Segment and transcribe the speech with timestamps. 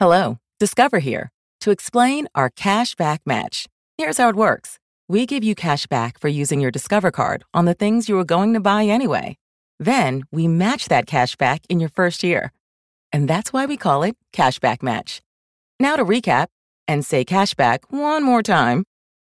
[0.00, 1.30] Hello, Discover here
[1.60, 3.66] to explain our cash back match.
[3.98, 4.78] Here's how it works
[5.10, 8.24] we give you cash back for using your Discover card on the things you were
[8.24, 9.36] going to buy anyway.
[9.78, 12.50] Then we match that cash back in your first year.
[13.12, 15.20] And that's why we call it Cashback Match.
[15.78, 16.46] Now to recap
[16.88, 18.84] and say cashback one more time.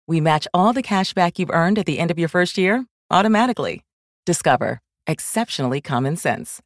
[0.06, 3.84] We match all the cashback you've earned at the end of your first year automatically.
[4.24, 4.80] Discover.
[5.06, 6.62] Exceptionally common sense.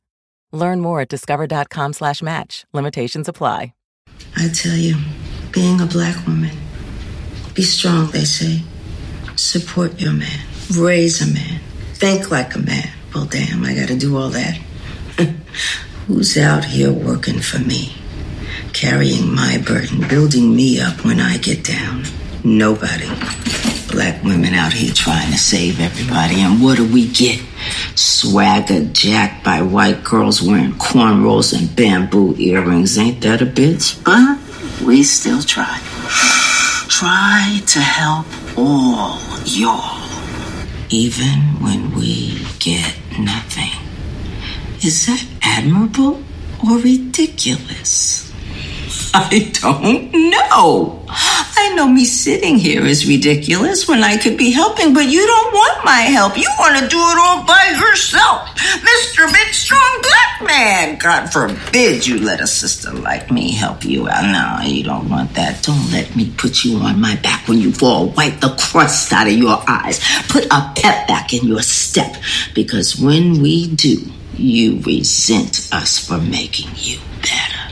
[0.52, 2.64] Learn more at discover.com slash match.
[2.72, 3.72] Limitations apply.
[4.36, 4.96] I tell you,
[5.52, 6.56] being a black woman,
[7.54, 8.62] be strong, they say.
[9.36, 10.40] Support your man.
[10.76, 11.60] Raise a man.
[11.94, 12.90] Think like a man.
[13.14, 14.56] Well, damn, I gotta do all that.
[16.06, 17.94] Who's out here working for me?
[18.72, 22.04] Carrying my burden, building me up when I get down?
[22.44, 23.06] Nobody.
[23.96, 27.40] Black women out here trying to save everybody, and what do we get?
[27.94, 32.98] Swagger jacked by white girls wearing cornrows and bamboo earrings.
[32.98, 33.96] Ain't that a bitch?
[34.04, 34.38] But
[34.86, 35.80] we still try.
[36.90, 38.26] Try to help
[38.58, 40.06] all y'all,
[40.90, 43.80] even when we get nothing.
[44.84, 46.22] Is that admirable
[46.62, 48.25] or ridiculous?
[49.14, 51.04] I don't know.
[51.08, 55.52] I know me sitting here is ridiculous when I could be helping, but you don't
[55.52, 56.36] want my help.
[56.36, 58.48] You want to do it all by yourself.
[58.56, 59.32] Mr.
[59.32, 60.98] Big Strong Black Man.
[60.98, 64.22] God forbid you let a sister like me help you out.
[64.22, 65.62] No, you don't want that.
[65.62, 68.10] Don't let me put you on my back when you fall.
[68.10, 70.00] Wipe the crust out of your eyes.
[70.28, 72.14] Put a pep back in your step.
[72.54, 74.02] Because when we do,
[74.36, 77.65] you resent us for making you better,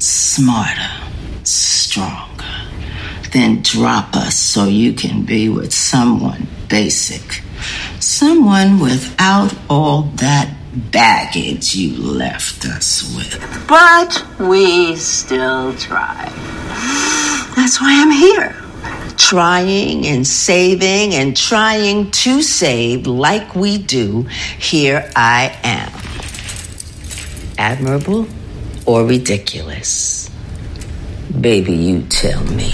[0.00, 0.90] smarter,
[1.44, 2.44] stronger.
[3.32, 7.42] Then drop us so you can be with someone basic,
[8.00, 10.52] someone without all that
[10.90, 13.66] baggage you left us with.
[13.68, 16.24] But we still try.
[17.54, 18.56] That's why I'm here.
[19.16, 24.22] Trying and saving and trying to save like we do.
[24.58, 25.92] Here I am.
[27.58, 28.26] Admirable
[28.86, 30.30] or ridiculous?
[31.40, 32.72] Baby, you tell me.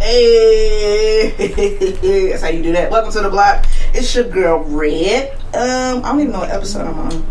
[0.00, 1.32] Hey,
[2.30, 2.90] that's how you do that.
[2.90, 3.64] Welcome to the block.
[3.94, 5.32] It's your girl Red.
[5.54, 7.26] Um, I don't even know what episode I'm on.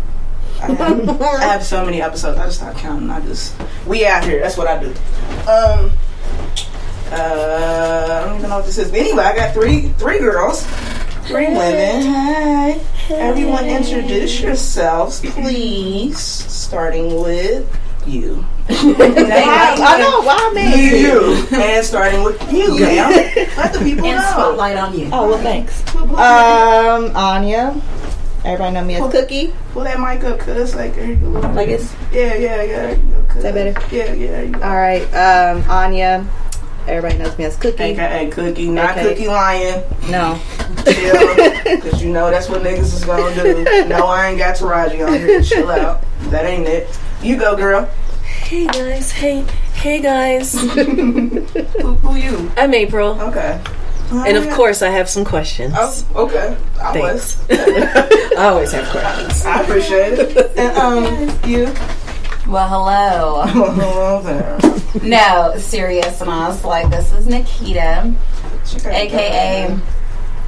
[0.60, 2.38] I have, I have so many episodes.
[2.38, 3.10] I just stopped counting.
[3.10, 3.54] I just
[3.86, 4.40] we out here.
[4.40, 4.88] That's what I do.
[5.50, 5.92] Um,
[7.12, 8.90] uh, I don't even know what this is.
[8.90, 10.64] But anyway, I got three three girls,
[11.26, 12.02] three women.
[12.06, 12.80] Hi.
[13.10, 16.18] Everyone, introduce yourselves, please.
[16.18, 17.68] Starting with
[18.06, 18.44] you.
[18.68, 21.00] I know why me.
[21.00, 23.10] You and starting with you, ma'am.
[23.56, 24.30] Let the people And know.
[24.30, 25.08] spotlight on you.
[25.12, 25.82] Oh well, thanks.
[25.96, 27.80] Um, Anya.
[28.44, 29.52] Everybody know me as Cookie.
[29.72, 31.28] Pull that mic up, cuz like there you go.
[31.52, 32.86] Like it's Yeah, yeah, yeah.
[32.86, 33.36] There you go, cuz.
[33.36, 33.94] Is that better?
[33.94, 34.30] Yeah, yeah.
[34.30, 34.62] There you go.
[34.62, 35.04] all right.
[35.14, 36.26] Um, Anya.
[36.86, 37.82] Everybody knows me as Cookie.
[37.82, 39.08] AKA Cookie, not Okay.
[39.14, 39.82] Cookie Lyon.
[40.10, 40.40] No.
[41.64, 43.64] Because you know that's what niggas is gonna do.
[43.88, 45.42] No, I ain't got Taraji on here.
[45.42, 46.02] Chill out.
[46.30, 46.88] That ain't it.
[47.22, 47.86] You go, girl.
[48.24, 50.52] Hey guys, hey, hey guys.
[50.60, 52.50] Who, who you?
[52.56, 53.58] I'm April, Okay.
[54.12, 55.72] and of course I have some questions.
[55.76, 56.56] Oh, okay.
[56.80, 57.38] I Thanks.
[57.48, 57.50] was.
[58.36, 59.44] I always have questions.
[59.46, 60.58] I appreciate it.
[60.58, 61.66] And, um, you?
[62.46, 63.42] Well, hello.
[63.46, 64.58] Hello there.
[65.02, 68.14] No, serious, and I was like, this is Nikita,
[68.86, 69.76] aka.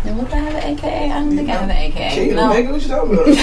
[0.07, 1.11] Do I have an AKA?
[1.11, 2.15] I don't think I have an AKA.
[2.15, 3.27] Chicken, No, nigga, what you talking about?
[3.27, 3.35] no,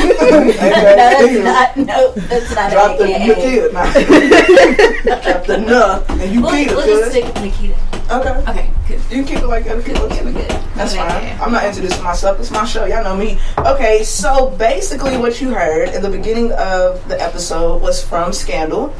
[0.95, 1.87] that's not.
[1.87, 3.27] No, that's not Drop the an AKA.
[3.27, 3.73] Nikita.
[3.73, 3.93] Nah.
[5.21, 6.03] Drop the nuh.
[6.09, 7.75] And you We'll, Peter, we'll just stick with Nikita.
[8.11, 8.51] Okay.
[8.51, 9.01] Okay, good.
[9.09, 10.49] You can keep it like you want Yeah, we're good.
[10.75, 11.41] That's fine.
[11.41, 12.39] I'm not into introducing myself.
[12.39, 12.85] It's my show.
[12.85, 13.39] Y'all know me.
[13.57, 18.93] Okay, so basically, what you heard in the beginning of the episode was from Scandal.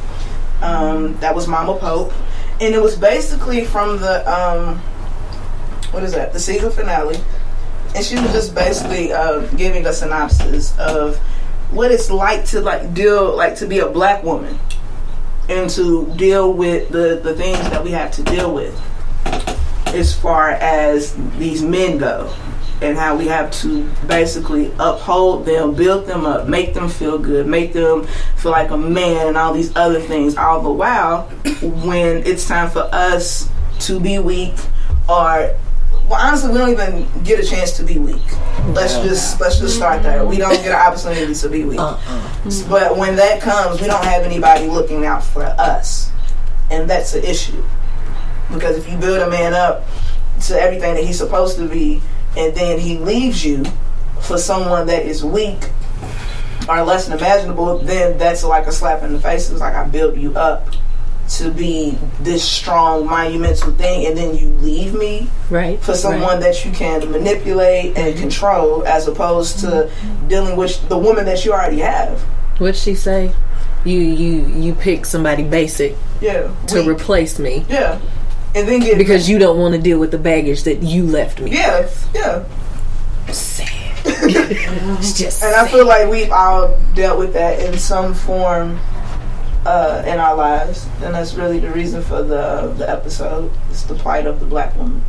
[0.61, 2.11] Um, that was Mama Pope,
[2.59, 4.81] and it was basically from the um,
[5.91, 6.33] what is that?
[6.33, 7.17] The season finale,
[7.95, 11.17] and she was just basically uh, giving a synopsis of
[11.71, 14.59] what it's like to like deal like to be a black woman
[15.49, 18.79] and to deal with the the things that we have to deal with
[19.87, 22.33] as far as these men go
[22.81, 27.47] and how we have to basically uphold them, build them up, make them feel good,
[27.47, 28.05] make them
[28.35, 30.35] feel like a man, and all these other things.
[30.35, 31.23] All the while,
[31.61, 33.49] when it's time for us
[33.81, 34.55] to be weak,
[35.07, 35.55] or
[36.13, 38.21] well, honestly, we don't even get a chance to be weak.
[38.67, 40.23] Let's just let's just start there.
[40.23, 41.79] We don't get an opportunity to be weak.
[41.79, 41.97] Uh-uh.
[41.97, 42.69] Mm-hmm.
[42.69, 46.11] But when that comes, we don't have anybody looking out for us,
[46.69, 47.63] and that's an issue.
[48.51, 49.85] Because if you build a man up
[50.45, 51.99] to everything that he's supposed to be,
[52.37, 53.63] and then he leaves you
[54.21, 55.69] for someone that is weak
[56.69, 59.49] or less than imaginable, then that's like a slap in the face.
[59.49, 60.67] It's like I built you up
[61.37, 65.79] to be this strong monumental thing and then you leave me Right.
[65.81, 66.39] for someone right.
[66.41, 68.19] that you can manipulate and mm-hmm.
[68.19, 70.27] control as opposed to mm-hmm.
[70.27, 72.19] dealing with the woman that you already have
[72.59, 73.33] What'd she say?
[73.83, 76.87] You you you pick somebody basic yeah to weak.
[76.87, 77.99] replace me yeah
[78.55, 81.41] and then get because you don't want to deal with the baggage that you left
[81.41, 81.51] me.
[81.51, 82.45] yeah yeah
[83.31, 83.69] Sad.
[84.05, 88.79] it's just And I feel like we've all dealt with that in some form
[89.65, 93.51] uh, in our lives, and that's really the reason for the the episode.
[93.69, 95.03] It's the plight of the black woman.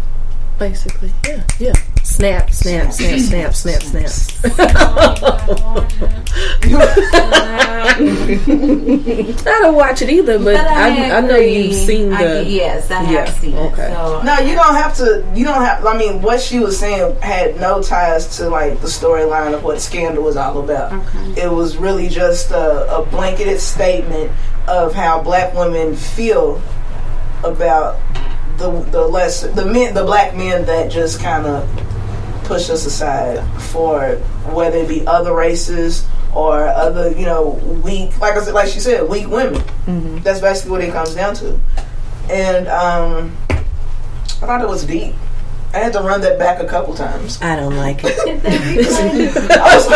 [0.58, 1.72] basically yeah yeah.
[2.14, 4.10] Snap snap snap snap snap snap.
[7.96, 12.16] I don't watch it either, but, I, I, know you've seen the.
[12.16, 13.90] get- yes, I Yeah, have seen okay.
[13.90, 13.94] it.
[13.94, 15.24] So No, you don't have to.
[15.34, 15.84] You don't have.
[15.84, 19.80] I mean, what she was saying had no ties to like the storyline of what
[19.80, 20.92] Scandal was all about.
[21.36, 24.30] It was really just a, a blanketed statement
[24.68, 26.62] of how black women feel
[27.42, 27.98] about
[28.58, 31.68] the the less the men the black men that just kind of
[32.44, 34.16] push us aside for
[34.52, 37.50] whether it be other races or other you know
[37.84, 39.62] weak like I said like she said weak women.
[40.22, 41.58] That's basically what it comes down to.
[42.30, 45.14] And um, I thought it was deep.
[45.74, 47.42] I had to run that back a couple times.
[47.42, 48.14] I don't like it.
[49.50, 49.88] I was,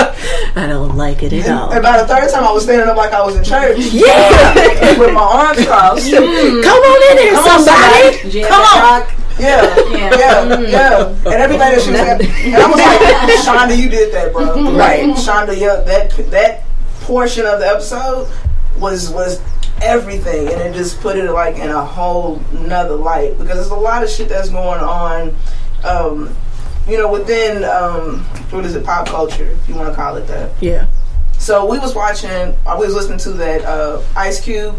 [0.56, 1.71] I don't like it at all.
[1.73, 4.99] and by the third time, I was standing up like I was in church Yeah,
[4.99, 6.11] with my arms crossed.
[6.11, 8.43] come on in here, Come on, somebody.
[8.43, 9.06] Come on.
[9.38, 10.19] Yeah, Yeah.
[10.19, 11.06] yeah, yeah.
[11.08, 14.73] And everything that she said, and I was like, Shonda, you did that, bro.
[14.76, 15.05] Right.
[15.17, 16.64] Shonda, yeah, that that
[17.02, 18.29] portion of the episode
[18.79, 19.40] was was
[19.82, 23.75] everything, and it just put it like in a whole nother light because there's a
[23.75, 25.35] lot of shit that's going on.
[25.84, 26.34] Um,
[26.88, 28.20] you know, within um,
[28.50, 30.50] what is it, pop culture, if you want to call it that.
[30.61, 30.87] Yeah,
[31.38, 32.31] So we was watching,
[32.67, 34.75] I was listening to that uh, Ice Cube,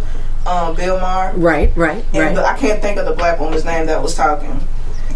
[0.46, 2.36] um, Bill Maher, right, right, and right.
[2.36, 4.60] the, I can't think of the black woman's name that was talking.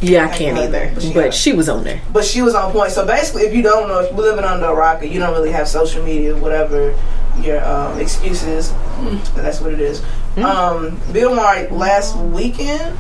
[0.01, 0.91] yeah, I can't either.
[0.93, 2.01] But she- But she was on there.
[2.11, 2.91] But she was on point.
[2.91, 5.33] So basically, if you don't know, if you're living under a rock and you don't
[5.33, 6.93] really have social media, whatever
[7.41, 8.73] your um, excuse is,
[9.35, 10.03] that's what it is.
[10.37, 12.97] Um, Bill Maher last weekend,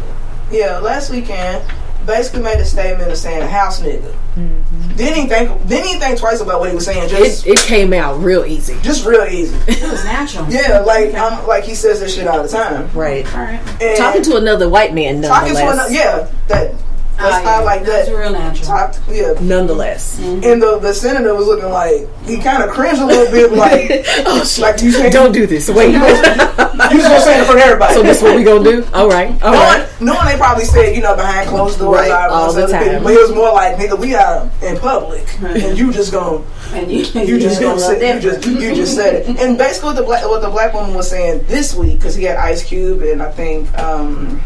[0.51, 1.63] yeah, last weekend,
[2.05, 4.13] basically made a statement of saying a house nigga.
[4.35, 4.95] Mm-hmm.
[4.95, 7.09] Didn't even think, didn't even think twice about what he was saying.
[7.09, 8.77] Just, It, it came out real easy.
[8.81, 9.55] just real easy.
[9.67, 10.47] It was natural.
[10.49, 12.89] Yeah, like I'm, like he says this shit all the time.
[12.93, 13.25] Right.
[13.35, 13.81] All right.
[13.81, 15.27] And Talking to another white man, no.
[15.27, 15.89] talking to nonetheless.
[15.91, 16.75] another, yeah, that
[17.19, 17.51] Oh, that's yeah.
[17.57, 18.15] not like That's that.
[18.15, 18.67] real natural.
[18.67, 20.19] Talk, yeah, Nonetheless.
[20.19, 24.03] and the the senator was looking like he kind of cringed a little bit, like
[24.25, 24.61] oh, shit.
[24.63, 25.69] like you saying Don't do this.
[25.69, 25.93] Wait.
[25.93, 27.93] You just gonna say it for everybody.
[27.93, 28.85] so this what we gonna do?
[28.93, 29.29] All right.
[29.43, 30.01] All knowing, right.
[30.01, 32.83] knowing they probably said, you know, behind closed doors, Right, all, all the time.
[32.83, 36.43] people, but it was more like, nigga, we are in public, and you just gonna,
[36.73, 39.39] And you, you just gonna say, you just, you, you just said it.
[39.39, 42.23] And basically, what the black, what the black woman was saying this week, because he
[42.23, 44.41] had Ice Cube and I think um,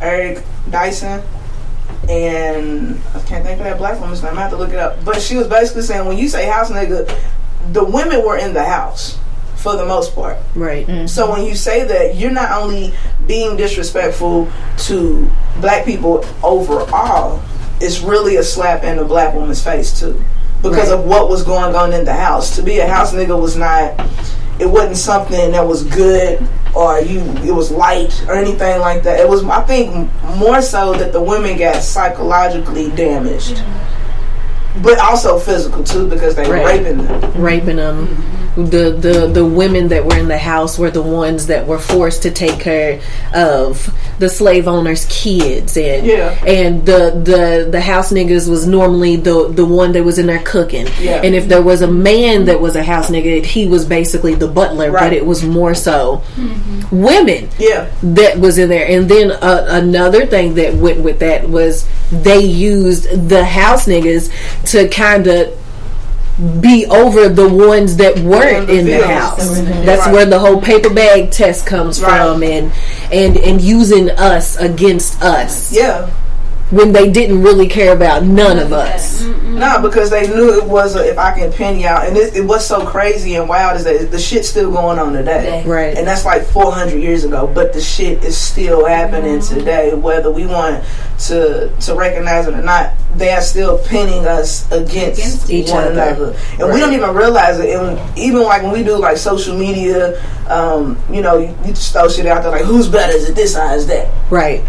[0.00, 1.22] Eric Dyson.
[2.08, 4.36] And I can't think of that black woman's name.
[4.36, 5.02] I have to look it up.
[5.04, 7.08] But she was basically saying, when you say house nigga,
[7.72, 9.18] the women were in the house
[9.56, 10.36] for the most part.
[10.54, 10.86] Right.
[10.86, 11.06] Mm-hmm.
[11.06, 12.92] So when you say that, you're not only
[13.26, 14.50] being disrespectful
[14.80, 17.42] to black people overall,
[17.80, 20.22] it's really a slap in the black woman's face too.
[20.62, 20.98] Because Right.
[20.98, 22.56] of what was going on in the house.
[22.56, 23.98] To be a house nigga was not
[24.58, 29.20] it wasn't something that was good or you it was light or anything like that.
[29.20, 33.56] It was I think more so that the women got psychologically damaged.
[33.56, 34.82] Mm-hmm.
[34.82, 37.40] But also physical too because they were raping them.
[37.40, 38.08] Raping them.
[38.08, 38.33] Mm-hmm.
[38.56, 42.22] The, the the women that were in the house were the ones that were forced
[42.22, 43.00] to take care
[43.34, 46.30] of the slave owners' kids and Yeah.
[46.46, 50.38] and the, the the house niggas was normally the the one that was in there
[50.44, 50.86] cooking.
[51.00, 51.20] Yeah.
[51.24, 54.46] And if there was a man that was a house nigga, he was basically the
[54.46, 55.02] butler, Right.
[55.04, 56.22] but it was more so
[56.92, 57.90] women Yeah.
[58.02, 58.86] that was in there.
[58.86, 64.30] And then uh, another thing that went with that was they used the house niggas
[64.70, 65.58] to kind of
[66.60, 69.06] be over the ones that weren't in the fields.
[69.06, 69.58] house.
[69.58, 69.84] Mhm.
[69.84, 70.12] That's Right.
[70.14, 72.10] where the whole paper bag test comes Right.
[72.22, 72.72] from, and
[73.12, 76.06] and and using us against us Yeah.
[76.74, 79.22] When they didn't really care about none of us.
[79.22, 82.34] No, because they knew it was a, if I can pin you out, and it,
[82.36, 85.96] it what's so crazy and wild is that the shit's still going on today, Right.
[85.96, 90.46] And that's like 400 years ago, but the shit is still happening today, whether we
[90.46, 90.84] want
[91.26, 92.94] to to recognize it or not.
[93.14, 95.92] They are still pinning us against, Against each one other.
[95.92, 97.70] another, and we don't even realize it.
[97.70, 101.92] And even like when we do like social media, um, you know, you, you just
[101.92, 103.12] throw shit out there like, who's better?
[103.12, 104.12] Is it this or is that?
[104.32, 104.64] Right.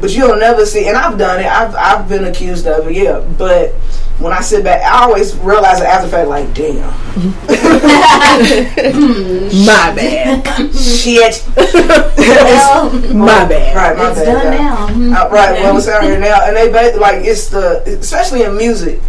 [0.00, 1.46] But you'll never see, and I've done it.
[1.46, 3.18] I've I've been accused of it, yeah.
[3.36, 3.70] But
[4.20, 6.88] when I sit back, I always realize it after the fact, like, damn,
[9.66, 10.44] My bad.
[10.74, 11.44] shit.
[11.56, 11.56] it's,
[13.14, 13.76] My bad.
[13.76, 14.24] Right, my It's bad.
[14.24, 14.96] done y'all.
[15.10, 15.26] now.
[15.26, 18.56] Uh, right, well, it's out here now, and they ba- like it's the especially in
[18.56, 19.00] music.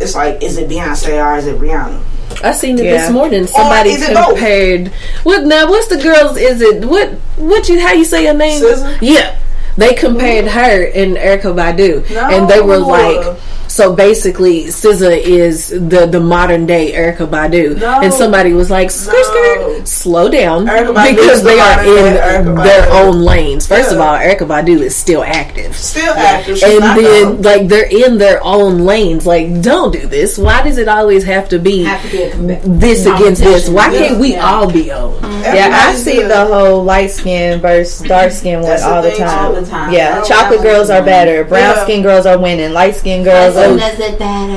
[0.00, 2.00] It's like, is it Beyonce or is it Rihanna?
[2.44, 2.98] I seen it Yeah.
[2.98, 3.46] this morning.
[3.46, 4.28] Somebody is it both?
[4.28, 4.88] compared.
[5.24, 5.68] What now?
[5.68, 6.36] What's the girls?
[6.36, 7.10] Is it what?
[7.36, 7.80] What you?
[7.80, 8.62] How you say your name?
[8.62, 8.98] SZA?
[9.00, 9.36] Yeah,
[9.78, 10.58] they compared mm-hmm.
[10.58, 12.28] her and Erykah Badu, No.
[12.28, 13.38] and they were like.
[13.70, 18.00] So basically, SZA is the the modern day Erykah Badu, No.
[18.00, 19.22] and somebody was like, "Skirt, No.
[19.22, 23.20] skirt, slow down," Erykah because is the they are modern day Erykah in their own
[23.20, 23.66] lanes.
[23.66, 27.42] First of all, Erykah Badu is still active, Still active, she's and not then gone.
[27.42, 29.26] like they're in their own lanes.
[29.26, 30.38] Like, don't do this.
[30.38, 33.68] Why does it always have to be Have to be a com- this against this?
[33.68, 34.50] Why can't we Yeah.
[34.50, 35.12] all be on?
[35.42, 36.30] Yeah, I see good.
[36.30, 39.67] the whole light skin versus dark skin one That's the all the time.
[39.72, 39.92] All the time.
[39.92, 41.44] Yeah, Oh, chocolate that girls are better.
[41.44, 41.84] Brown Yeah.
[41.84, 42.72] skin girls are winning.
[42.72, 43.64] Light skin girls As are.
[43.70, 44.52] soon as it better,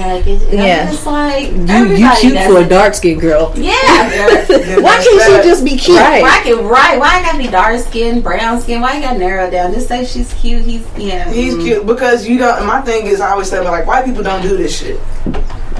[0.49, 0.63] yeah.
[0.63, 0.91] Yeah.
[0.91, 3.53] It's like You, you everybody cute does for a dark skinned girl.
[3.55, 3.71] Yeah.
[4.81, 5.97] Why can't she just be cute?
[5.97, 6.21] Right.
[6.21, 6.97] Why can right?
[6.99, 8.81] Why I gotta be dark skin, brown skin?
[8.81, 9.73] Why you gotta narrow down?
[9.73, 10.63] Just say she's cute.
[10.63, 11.29] He's yeah.
[11.31, 11.63] He's mm.
[11.63, 12.65] cute because you don't.
[12.65, 14.99] My thing is, I always say, like, white people don't do this shit.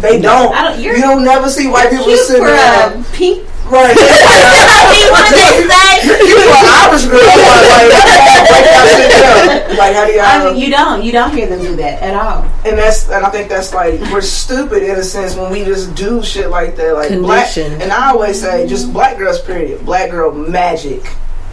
[0.01, 0.53] They don't.
[0.55, 3.03] I don't- you're- don't never see white people Cute sitting for there.
[3.13, 3.47] pink.
[3.71, 3.95] Right.
[5.15, 6.03] what they say.
[6.27, 7.23] you for an Irish girl.
[7.23, 9.77] Like, like, break that shit down.
[9.77, 10.25] Like, how do y'all?
[10.25, 11.03] I mean, you don't.
[11.03, 12.43] You don't hear them do that at all.
[12.65, 15.95] and that's and I think that's like we're stupid in a sense when we just
[15.95, 16.93] do shit like that.
[16.93, 19.41] Like black, and I always say just black girls.
[19.41, 19.85] Period.
[19.85, 21.03] Black girl magic.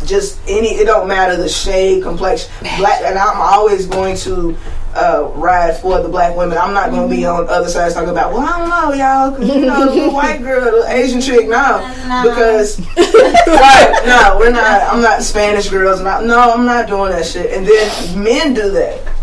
[0.05, 0.71] Just any.
[0.71, 2.51] It don't matter the shade, complexion.
[2.79, 4.57] Black, and I'm always going to.
[4.95, 6.59] Uh, ride for the black women.
[6.59, 7.41] I'm not going to be mm-hmm.
[7.41, 8.33] on the other side talking about.
[8.33, 9.31] Well, I don't know, y'all.
[9.31, 11.47] 'cause, you know, the white girl, the Asian chick.
[11.47, 11.79] No,
[12.25, 14.83] because right, no, we're not.
[14.93, 16.01] I'm not Spanish girls.
[16.01, 16.11] No,
[16.51, 17.53] I'm not doing that shit.
[17.53, 19.15] And then men do that.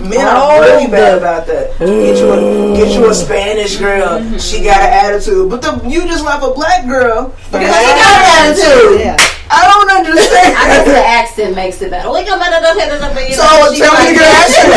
[0.00, 1.78] Men are Oh, really bad about that.
[1.78, 3.14] Get you a get you a mm.
[3.14, 4.18] Spanish girl.
[4.18, 4.38] Mm-hmm.
[4.38, 8.18] She got an attitude, but the you just left a black girl because she got
[8.18, 9.00] an attitude.
[9.00, 9.16] Yeah.
[9.52, 10.88] I don't I understand.
[10.88, 10.96] the
[11.32, 12.12] accent makes it better.
[12.12, 14.20] We come out of the head of the you So know, tell she me like
[14.20, 14.44] your that.
[14.44, 14.68] accent.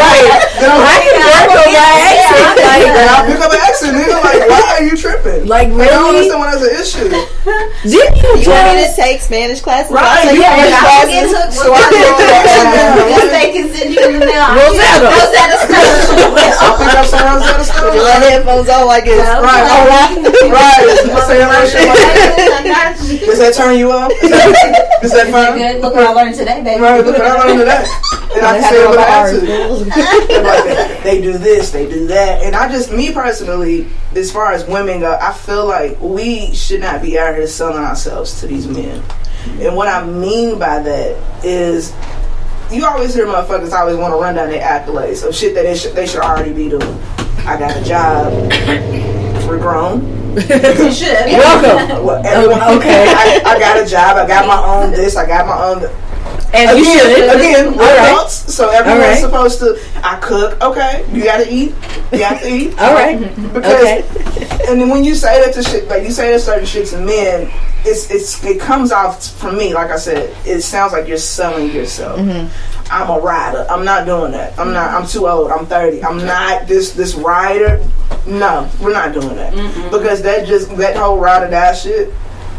[0.00, 0.40] right.
[0.56, 1.04] Then I'm like,
[1.68, 2.23] Yeah,
[2.58, 3.96] then yeah, I'll pick up an accent.
[3.96, 5.46] Nigga, like, why are you tripping?
[5.46, 6.30] Like, I don't really?
[6.30, 7.08] understand when that's an issue.
[7.94, 9.92] Didn't you You want me to take Spanish classes?
[9.92, 11.30] Right, I'll take you Spanish can- get classes.
[11.36, 13.04] hooked So I with that.
[13.14, 14.48] Just they can send you in the mail.
[14.56, 15.08] Rosetta.
[15.12, 16.34] Rosetta Stone.
[16.64, 17.92] I'll pick up some Rosetta Stone.
[17.94, 19.20] Put headphones on like this.
[19.20, 20.14] Right, all right,
[20.48, 20.84] right.
[21.04, 24.10] I say that shit like Does that turn you on?
[25.04, 25.58] Is that fun?
[25.80, 26.80] Look what I learned today, baby.
[26.80, 27.84] Right, look what I learned today.
[28.34, 29.48] And I can say it with an attitude.
[29.48, 30.44] attitude.
[30.44, 32.42] Like, they do this, they do that.
[32.42, 33.86] And I just, me personally,
[34.16, 37.82] as far as women go, I feel like we should not be out here selling
[37.82, 39.02] ourselves to these men.
[39.60, 41.94] And what I mean by that is,
[42.72, 45.76] you always hear motherfuckers always want to run down their accolades of shit that they
[45.76, 46.98] should, they should already be doing.
[47.46, 48.32] I got a job.
[49.46, 50.00] We're grown.
[50.34, 51.26] You should.
[51.26, 52.04] Welcome.
[52.04, 53.12] Well, everyone, okay.
[53.14, 54.16] I, I got a job.
[54.16, 55.14] I got my own this.
[55.16, 55.84] I got my own.
[55.84, 55.92] And
[56.54, 57.12] you should.
[57.12, 58.08] Again, again, we're All right.
[58.12, 59.18] adults, so everyone's All right.
[59.20, 59.78] supposed to.
[60.06, 60.60] I cook.
[60.62, 61.74] Okay, you got to eat.
[62.12, 62.78] You got to eat.
[62.78, 63.18] All right.
[63.52, 64.02] Because, Okay.
[64.68, 66.98] and then when you say that to shit, like you say that certain shit to
[67.00, 67.50] men,
[67.84, 69.74] it's it's it comes off from me.
[69.74, 72.18] Like I said, it sounds like you're selling yourself.
[72.20, 72.48] Mm-hmm.
[72.92, 73.66] I'm a rider.
[73.70, 74.56] I'm not doing that.
[74.58, 74.92] I'm not.
[74.92, 75.50] I'm too old.
[75.50, 76.04] I'm 30.
[76.04, 77.82] I'm not this this rider.
[78.26, 79.52] No, we're not doing that
[79.90, 82.12] because that just that whole ride or die shit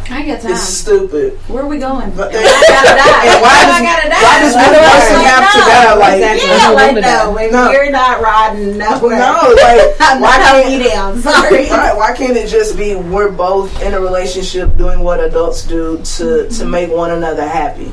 [0.09, 0.51] I got time.
[0.51, 1.33] is stupid.
[1.47, 2.11] Where are we going?
[2.11, 3.25] But I gotta die.
[3.25, 4.21] And why I gotta die?
[4.21, 5.65] why does one person like, have to no.
[5.65, 5.95] die?
[5.95, 6.49] Like, Exactly.
[6.49, 7.71] Yeah, like no, if No.
[7.71, 9.17] you're not riding nowhere.
[9.25, 11.21] No, like I'm why not you down.
[11.21, 11.69] Sorry.
[11.69, 15.97] Right, why can't it just be we're both in a relationship doing what adults do
[15.97, 16.69] to to mm-hmm.
[16.69, 17.91] make one another happy?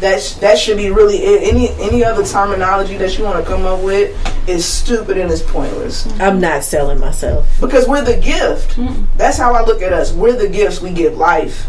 [0.00, 1.52] That sh- that should be really it.
[1.52, 4.16] Any any other terminology that you want to come up with
[4.48, 7.46] is stupid and is pointless I'm not selling myself.
[7.60, 8.78] because we're the gift.
[9.16, 10.12] That's how I look at us.
[10.12, 10.80] We're the gifts.
[10.80, 11.66] We give life.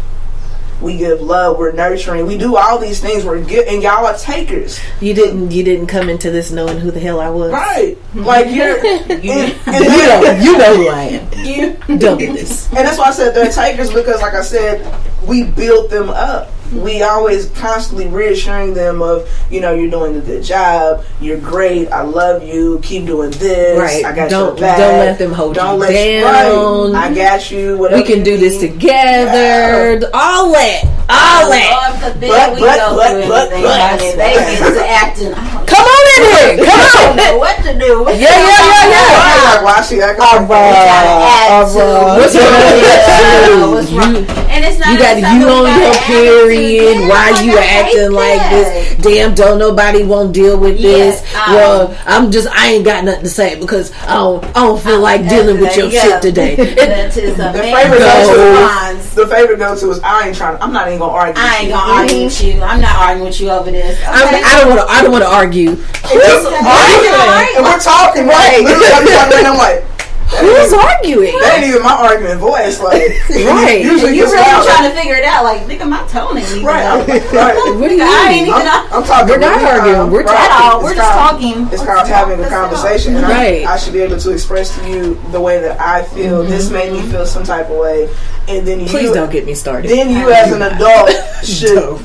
[0.80, 1.58] We give love.
[1.58, 2.26] We're nurturing.
[2.26, 3.24] We do all these things.
[3.24, 4.80] We're gi- and y'all are takers.
[5.00, 5.52] You didn't.
[5.52, 7.52] You didn't come into this knowing who the hell I was.
[7.52, 7.96] Right.
[8.14, 10.38] Like you're and, and You know.
[10.40, 11.44] You know who I am.
[11.88, 12.66] you Double this.
[12.70, 14.82] And that's why I said they're takers because, like I said,
[15.24, 16.50] we build them up.
[16.72, 21.90] We always constantly reassuring them of, you know, you're doing a good job, you're great,
[21.92, 24.04] I love you, keep doing this, Right.
[24.04, 24.78] I got Don't- your back.
[24.78, 26.92] don't let them hold don't you let down.
[26.92, 27.76] right, I got you.
[27.76, 28.72] Whatever We can you do this need.
[28.80, 30.10] together.
[30.14, 30.84] All that.
[30.84, 31.90] All oh, that.
[32.02, 34.12] Lord forbid But- we but- go but- through but- anything, but- honey.
[34.16, 34.34] They
[34.74, 35.82] get to acting.
[35.82, 36.66] I don't Come on in here.
[36.66, 37.16] Come on.
[37.16, 37.92] know what to do.
[38.12, 39.52] Yeah, yeah, yeah, yeah.
[39.52, 40.72] Like, why she acting All like right.
[40.72, 41.82] Attitude.
[41.82, 42.18] All right.
[42.18, 43.70] What's wrong with uh, Yeah, you?
[43.72, 44.16] what's wrong?
[44.52, 46.96] And it's not You got it's you on your period.
[46.96, 47.08] attitude.
[47.08, 48.50] Why Yeah, you like, I acting like that.
[48.52, 49.02] this?
[49.02, 51.34] Damn, don't nobody won't deal with Yeah, this.
[51.34, 54.80] um, well, I'm just I ain't got nothing to say because I don't I don't
[54.80, 56.02] feel um, like dealing with your Yeah.
[56.02, 56.54] shit today.
[56.56, 58.06] It- That is The favorite go.
[58.26, 59.14] go-to response.
[59.14, 60.60] the favorite go-to is I ain't trying.
[60.60, 61.34] I'm not even gonna argue.
[61.42, 62.60] I ain't with gonna argue with you.
[62.62, 63.98] I'm not arguing with you over this.
[63.98, 64.06] Okay?
[64.10, 64.86] I, I don't want to.
[64.94, 65.61] I don't want to argue.
[65.70, 66.50] Who's you.
[66.50, 67.56] arguing?
[67.56, 68.60] And we're talking, right?
[68.62, 69.84] Literally, I'm talking, and I'm like,
[70.32, 71.36] Who's arguing?
[71.44, 72.80] that ain't even my argument voice.
[72.80, 73.84] Like, Right.
[73.84, 74.64] Usually you gets really louder.
[74.64, 75.44] trying to figure it out?
[75.44, 77.08] Like, nigga, my tone ain't even Right, I'm, up.
[77.36, 77.76] right.
[77.76, 78.38] What do you I mean?
[78.38, 78.64] ain't even.
[78.64, 79.28] I'm, I'm talking.
[79.28, 80.50] We're not really, arguing, um, we're right.
[80.50, 80.82] At all.
[80.82, 81.68] We're just called- talking.
[81.68, 82.70] It's called having a this out.
[82.70, 83.16] conversation.
[83.16, 83.66] and I- Right.
[83.66, 86.42] I, should be able to express to you the way that I feel.
[86.44, 88.08] This made me feel some type of way,
[88.48, 88.86] and then you.
[88.86, 89.90] Please don't get me started.
[89.90, 91.10] Then you, as an adult,
[91.44, 92.00] should.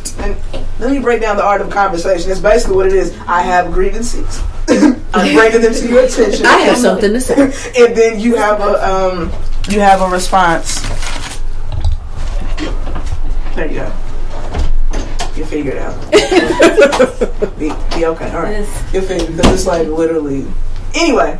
[0.79, 2.29] Let me break down the art of conversation.
[2.29, 3.17] It's basically what it is.
[3.27, 4.41] I have grievances.
[5.13, 6.45] I'm bringing them to your attention.
[6.45, 7.35] I have something to say.
[7.77, 9.31] and then you have a um,
[9.69, 10.81] you have a response.
[13.55, 13.93] There you go.
[15.35, 16.11] You figure it out.
[17.59, 18.31] be, be okay.
[18.31, 18.57] All right.
[18.57, 20.45] This- You'll figure because it's like literally.
[20.95, 21.39] Anyway,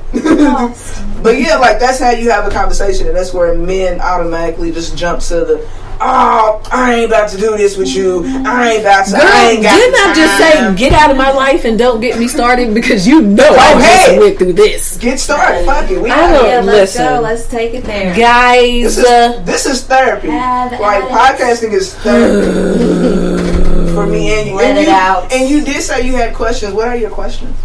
[1.24, 4.98] but yeah, like that's how you have a conversation, and that's where men automatically just
[4.98, 5.70] jump to the.
[6.00, 8.24] Oh, I ain't about to do this with you.
[8.46, 9.12] I ain't about to.
[9.13, 11.66] Girl, I ain't got didn't the I just time." say get out of my life
[11.66, 14.20] and don't get me started because you know I Go just ahead.
[14.20, 15.66] went through this, Get started.
[15.66, 16.01] Fuck it.
[16.01, 17.06] We I don't- Yeah, let's Listen.
[17.16, 17.22] go.
[17.22, 18.16] Let's take it there.
[18.16, 18.96] guys.
[18.96, 20.30] This is, Uh, this is therapy.
[20.30, 24.56] Add- like podcasting is therapy for me and you.
[24.56, 25.32] Let and it you, out.
[25.34, 26.74] And you did say you had questions.
[26.74, 27.56] What are your questions?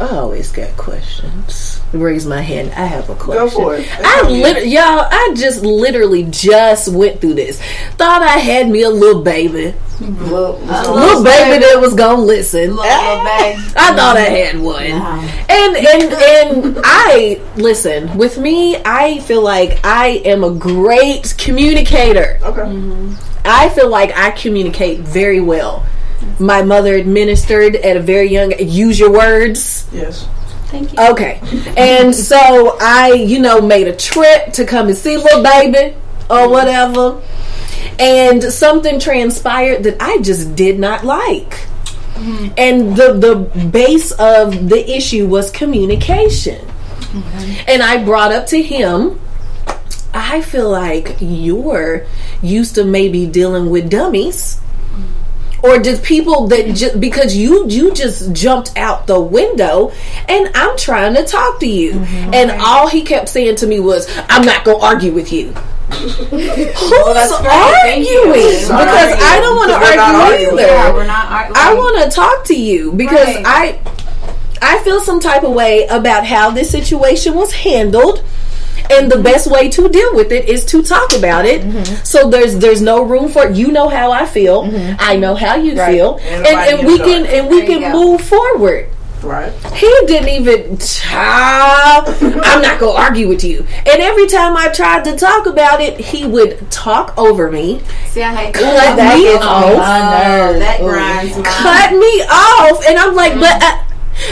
[0.00, 1.80] I always got questions.
[1.92, 2.70] Raise my hand.
[2.70, 3.44] I have a question.
[3.44, 3.86] Go for it.
[3.98, 7.60] I lit- y'all, I just literally just went through this.
[7.98, 12.70] Thought I had me a little baby, Little, little baby that was gonna listen.
[12.70, 13.56] Little ah, bag.
[13.76, 14.84] I thought I had one.
[14.84, 22.38] And and and I listen, with me, I feel like I am a great communicator.
[22.42, 22.62] okay.
[22.62, 23.14] Mm-hmm.
[23.44, 25.84] I feel like I communicate very well.
[26.38, 29.88] My mother administered at a very young use your words.
[29.92, 30.28] Yes.
[30.66, 30.98] Thank you.
[31.12, 31.40] Okay.
[31.76, 35.96] And so I, you know, made a trip to come and see little baby
[36.28, 37.22] or whatever.
[37.98, 41.50] And something transpired that I just did not like.
[42.14, 42.48] Mm-hmm.
[42.56, 46.64] And the the base of the issue was communication.
[46.66, 47.64] Mm-hmm.
[47.66, 49.18] And I brought up to him
[50.12, 52.06] I feel like you're
[52.42, 54.60] used to maybe dealing with dummies
[55.62, 59.92] or just people that just because you you just jumped out the window
[60.28, 62.34] and I'm trying to talk to you mm-hmm.
[62.34, 65.52] and all he kept saying to me was I'm not going to argue with you.
[65.90, 66.38] Who's.
[66.38, 68.20] Thank you.
[68.20, 68.62] arguing?
[68.62, 68.70] Because.
[68.70, 70.62] I don't want to Because we're not argue either.
[70.62, 71.56] Yeah, we're not arguing.
[71.56, 73.44] I want to talk to you because Right.
[73.44, 73.80] I
[74.62, 78.22] I feel some type of way about how this situation was handled.
[78.90, 81.62] And the best way to deal with it is to talk about it.
[81.62, 82.04] Mm-hmm.
[82.04, 84.62] So there's there's no room for you know how I feel.
[84.64, 84.96] Mm-hmm.
[84.98, 87.98] I know how you feel, and, Everybody and we can and we There can go.
[87.98, 88.88] move forward.
[89.22, 89.52] Right.
[89.74, 90.78] He didn't even.
[90.78, 93.66] Child, I'm not gonna argue with you.
[93.68, 98.22] And every time I tried to talk about it, he would talk over me, See,
[98.22, 99.16] I hate cut that.
[99.18, 100.58] me gets on off, my nerves.
[100.60, 103.62] That grinds cut me off, and I'm like, but.
[103.62, 103.86] I,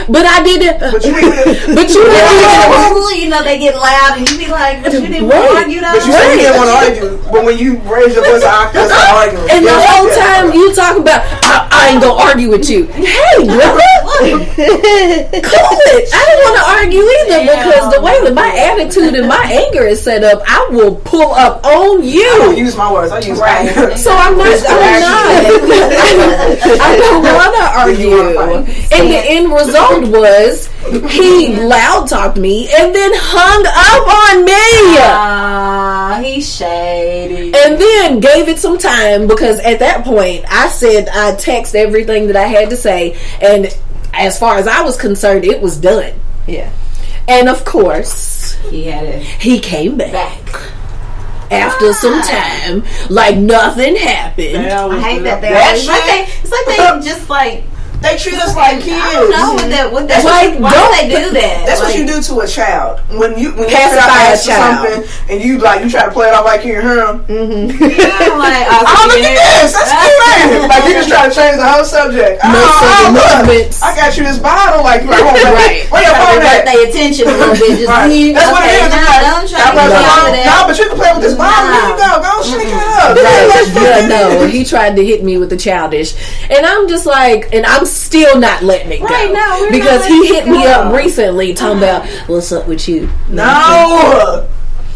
[0.09, 0.81] but I didn't.
[0.81, 1.75] But you didn't.
[1.79, 3.18] But you didn't.
[3.18, 5.51] You know they get loud, and you be like, "But you didn't Right.
[5.62, 7.18] argue though." But you said didn't want to argue.
[7.31, 9.51] But when you raise your voice, I that's not arguing.
[9.51, 12.87] And the whole time you talking about, I, I ain't gonna argue with you.
[12.87, 13.81] Hey, brother,
[14.18, 16.09] cool it.
[16.14, 19.85] I didn't want to argue either because the way that my attitude and my anger
[19.85, 22.25] is set up, I will pull up on you.
[22.42, 22.64] I you.
[22.64, 23.12] use my words.
[23.12, 23.66] I use Right.
[23.77, 24.47] my So I'm not.
[24.47, 26.79] I'm not.
[26.81, 28.18] I don't want to argue.
[28.97, 30.66] And the end result was
[31.11, 34.06] he loud talked me and then hung up
[34.38, 34.98] on me.
[35.00, 37.52] Ah, he's shady.
[37.54, 42.26] and then gave it some time because at that point I said I text everything
[42.28, 43.66] that I had to say, and
[44.14, 46.12] as far as I was concerned, it was done.
[46.46, 46.72] Yeah.
[47.28, 50.72] And of course, He had it he came back, back.
[51.52, 54.56] after some time, like nothing happened.
[54.56, 56.22] I hate that they That always like they.
[56.42, 56.66] It's like
[57.02, 57.64] they just like
[58.00, 58.94] They treat us like kids.
[58.94, 59.87] I don't know what that.
[59.92, 60.22] What that.
[60.22, 61.66] Like, why don't- do they do that?
[61.66, 64.32] That's what you do to a child when you when you Pacify try to a
[64.38, 64.78] ask for child.
[64.87, 65.02] something
[65.34, 67.26] and you like you try to play it off like you hear him.
[67.26, 67.74] Mm-hmm.
[67.74, 69.74] I'm like, oh, look at this!
[69.74, 70.70] That's cute.
[70.70, 72.38] like you just try to change the whole subject.
[72.46, 73.82] No oh, sudden oh, look, movements.
[73.82, 74.87] I got you this bottle.
[74.87, 75.82] Like, like oh, Right.
[75.90, 76.70] Where your phone divert at?
[76.70, 77.82] their attention a little bit.
[77.82, 78.06] Just Right.
[78.06, 78.34] leave.
[78.38, 78.94] That's what it okay, is.
[78.94, 80.38] now Like, don't try I to press get the out phone.
[80.38, 81.66] of No, but you can play with this bottle.
[81.66, 82.11] There you go.
[82.22, 83.11] Go shake it up.
[83.18, 86.14] yeah, no, he tried to hit me with the childish,
[86.48, 90.01] and I'm just like, and I'm still not letting it go Right, no, we're because
[90.01, 93.09] not he hit me up recently talking about what's up with you.
[93.29, 94.46] No.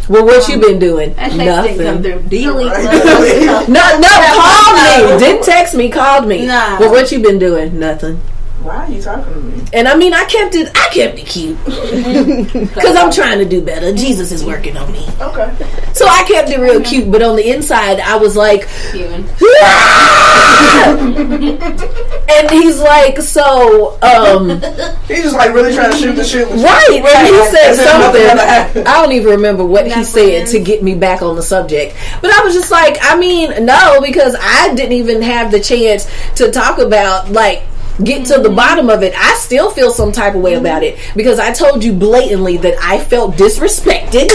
[0.09, 1.15] Well, what you been doing?
[1.15, 2.03] That come Nothing.
[2.03, 2.23] through.
[2.29, 2.73] Delete.
[2.73, 3.69] Right.
[3.71, 5.19] No, no, called me.
[5.25, 5.89] Didn't text me.
[5.89, 6.47] Called me.
[6.47, 6.79] Nah.
[6.81, 7.79] Well, what you been doing?
[7.79, 8.21] Nothing.
[8.63, 9.63] Why are you talking to me?
[9.73, 10.71] And I mean, I kept it.
[10.77, 13.93] I kept it cute because I'm trying to do better.
[13.93, 15.51] Jesus is working on me, Okay.
[15.95, 17.11] so I kept it real cute.
[17.11, 19.25] But on the inside, I was like, Human.
[22.43, 24.49] and he's like, so, um,
[25.09, 26.65] He's just like really trying to shoot the shit with you.
[26.65, 26.89] right?
[26.91, 28.87] And he said As if nothing ever something.
[28.87, 30.53] I don't even remember what he said friends.
[30.53, 31.97] to get me back on the subject.
[32.21, 36.07] But I was just like, I mean, no, because I didn't even have the chance
[36.37, 37.63] to talk about like
[38.03, 39.15] get to the bottom of it.
[39.17, 42.75] I still feel some type of way about it because I told you blatantly that
[42.83, 44.29] I felt disrespected.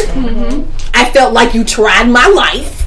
[0.93, 2.85] I felt like you tried my life.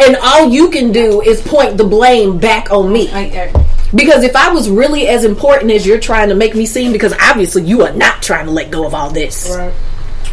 [0.00, 3.08] And all you can do is point the blame back on me.
[3.12, 3.32] Like,
[3.94, 7.14] Because if I was really as important as you're trying to make me seem, because
[7.20, 9.54] obviously you are not trying to let go of all this.
[9.56, 9.72] Right.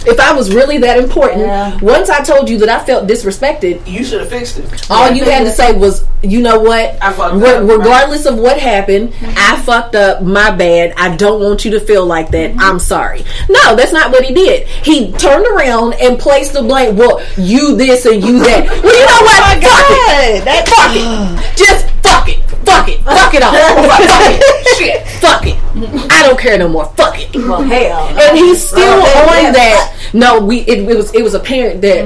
[0.03, 1.77] If I was really that important, Yeah.
[1.79, 4.65] once I told you that I felt disrespected, You should have fixed it.
[4.89, 6.97] all you had to say was, you know what?
[6.99, 7.69] I fucked Re- up.
[7.69, 9.31] regardless of what happened, mm-hmm.
[9.37, 10.23] I fucked up.
[10.23, 10.95] My bad.
[10.97, 12.49] I don't want you to feel like that.
[12.51, 12.59] Mm-hmm.
[12.61, 13.23] I'm sorry.
[13.47, 14.67] No, that's not what he did.
[14.67, 16.97] He turned around and placed the blame.
[16.97, 18.65] Well, you this and you that.
[18.69, 19.43] Well, you know what?
[19.43, 19.61] Oh fuck it.
[19.61, 21.55] God, that Fuck it.
[21.57, 22.39] Just fuck it.
[22.65, 23.01] Fuck it.
[23.01, 23.51] Fuck it all.
[23.87, 24.77] fuck it.
[24.77, 25.07] Shit.
[25.21, 25.57] Fuck it.
[26.11, 26.85] I don't care no more.
[26.95, 27.35] Fuck it.
[27.35, 28.07] well, hell.
[28.19, 29.51] And he's still Well, on yeah.
[29.51, 29.97] that.
[30.13, 32.05] No, we it, it was it was apparent that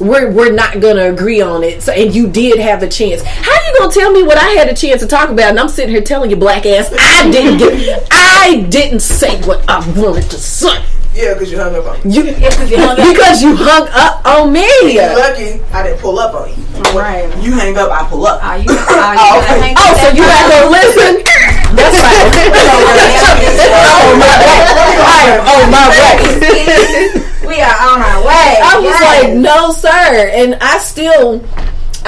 [0.00, 1.82] we're we're not gonna agree on it.
[1.82, 3.22] So, and you did have a chance.
[3.22, 5.50] How you gonna tell me what I had a chance to talk about?
[5.50, 8.08] And I'm sitting here telling you, black ass, I didn't get.
[8.10, 10.84] I didn't say what I wanted to say.
[11.14, 12.14] Yeah, because you hung up on me.
[12.14, 14.68] You because you hung up on me.
[14.94, 16.64] You're lucky I didn't pull up on you.
[16.96, 17.26] Right.
[17.42, 18.42] You hang up, I pull up.
[18.44, 21.14] Are you, are you gonna hang Oh, so you had to listen?
[21.76, 22.28] That's fine.
[23.94, 24.58] oh my way.
[25.06, 26.16] I am my way.
[27.46, 28.48] We are on our way.
[28.60, 29.02] I was Yes.
[29.24, 30.30] like, no, sir.
[30.34, 31.40] And I still,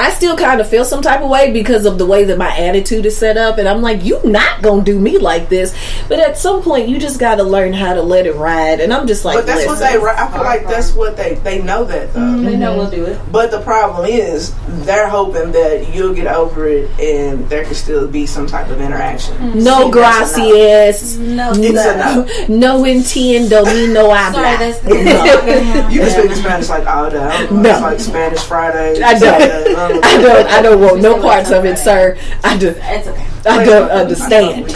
[0.01, 2.57] I still kind of feel some type of way because of the way that my
[2.57, 3.59] attitude is set up.
[3.59, 5.75] And I'm like, you not gonna do me like this.
[6.09, 8.79] But at some point, you just got to learn how to let it ride.
[8.79, 9.85] And I'm just like, But that's what they.
[9.85, 11.35] I feel like that's what they.
[11.35, 12.19] They know that though.
[12.19, 12.45] Mm-hmm.
[12.45, 13.19] They know we'll do it.
[13.31, 18.07] But the problem is, they're hoping that you'll get over it, and there can still
[18.07, 19.35] be some type of interaction.
[19.35, 19.59] Mm-hmm.
[19.59, 20.51] no See, that's no.
[20.51, 21.17] gracias.
[21.17, 22.57] No, It's a no.
[22.57, 24.41] No entiendo ni no habla.
[24.41, 25.89] Sorry, that's No.
[25.89, 27.19] You can speak Spanish like all day.
[27.19, 27.61] I don't.
[27.61, 27.69] No.
[27.69, 29.01] It's like Spanish Friday.
[29.01, 29.75] I don't.
[29.75, 30.47] Uh, I don't.
[30.47, 32.17] I don't want no parts of it, sir.
[32.43, 32.69] I do.
[32.77, 33.27] It's okay.
[33.43, 34.69] I don't understand.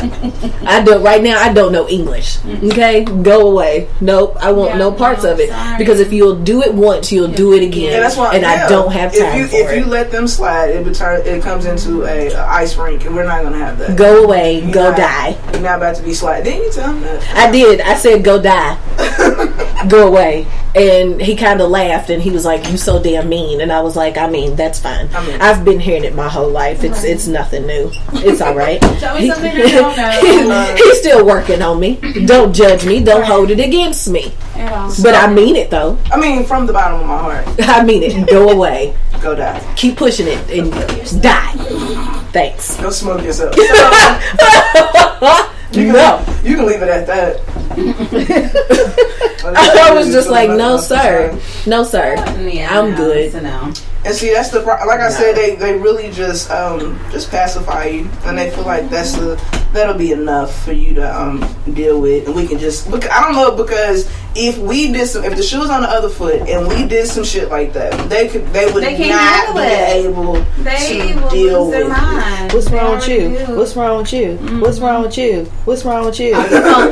[0.68, 1.04] I don't.
[1.04, 2.38] Right now, I don't know English.
[2.38, 2.68] Mm-hmm.
[2.72, 3.88] Okay, go away.
[4.02, 4.38] Nope.
[4.40, 5.78] I want Yeah, no parts no, of it sorry.
[5.78, 7.92] because if you'll do it once, you'll do it again.
[7.92, 8.36] Yeah, that's why.
[8.36, 8.44] and.
[8.46, 9.78] I don't have time If you if it.
[9.80, 11.22] you let them slide, it turn.
[11.28, 13.96] It comes into a, a ice rink, and we're not gonna have that.
[13.98, 14.62] go away.
[14.64, 15.38] You're Go not- die.
[15.54, 16.44] You're not about to be slide.
[16.44, 17.24] Didn't you tell him that?
[17.38, 17.82] I did.
[17.82, 18.78] I said, "Go die,
[19.88, 23.62] go away," and he kind of laughed and he was like, "You so damn mean."
[23.62, 25.10] And I was like, "I mean, that's fine.
[25.16, 26.84] I mean- I've been hearing it my whole life.
[26.84, 27.92] It's it's nothing new.
[28.14, 30.76] It's all right." Show me something I don't know.
[30.78, 31.96] He's still working on me.
[32.26, 33.04] Don't judge me.
[33.04, 34.34] Don't hold it against me.
[34.56, 34.94] At all.
[35.04, 35.98] But I mean it though.
[36.12, 38.30] I mean, from the bottom of my heart, I mean it.
[38.30, 38.96] Go away.
[39.22, 39.60] go die.
[39.76, 40.72] Keep pushing it and
[41.22, 41.52] die.
[42.32, 42.76] Thanks.
[42.82, 43.56] Go smoke yourself.
[45.76, 46.26] No.
[46.44, 47.42] You can leave it at that.
[49.46, 51.40] I was just like, no, sir.
[51.68, 52.16] No, sir.
[52.40, 53.32] Yeah, I'm no, good.
[53.32, 53.74] So no.
[54.06, 58.10] And see, that's the like I said, they they really just um just pacify you,
[58.26, 59.42] and they feel like that's the
[59.74, 62.88] that'll be enough for you to um deal with, and we can just.
[62.88, 66.10] I don't know because if we did some, if the shoe was on the other
[66.10, 69.62] foot, and we did some shit like that, they could they would They can't be
[69.62, 70.06] it.
[70.06, 71.98] able They to will deal lose their with.
[71.98, 72.54] it.
[72.54, 73.22] What's wrong with you?
[73.26, 73.56] already do.
[73.58, 74.38] What's wrong with you?
[74.62, 75.46] What's wrong with you?
[75.66, 76.28] What's wrong with you?
[76.28, 76.92] Your phone,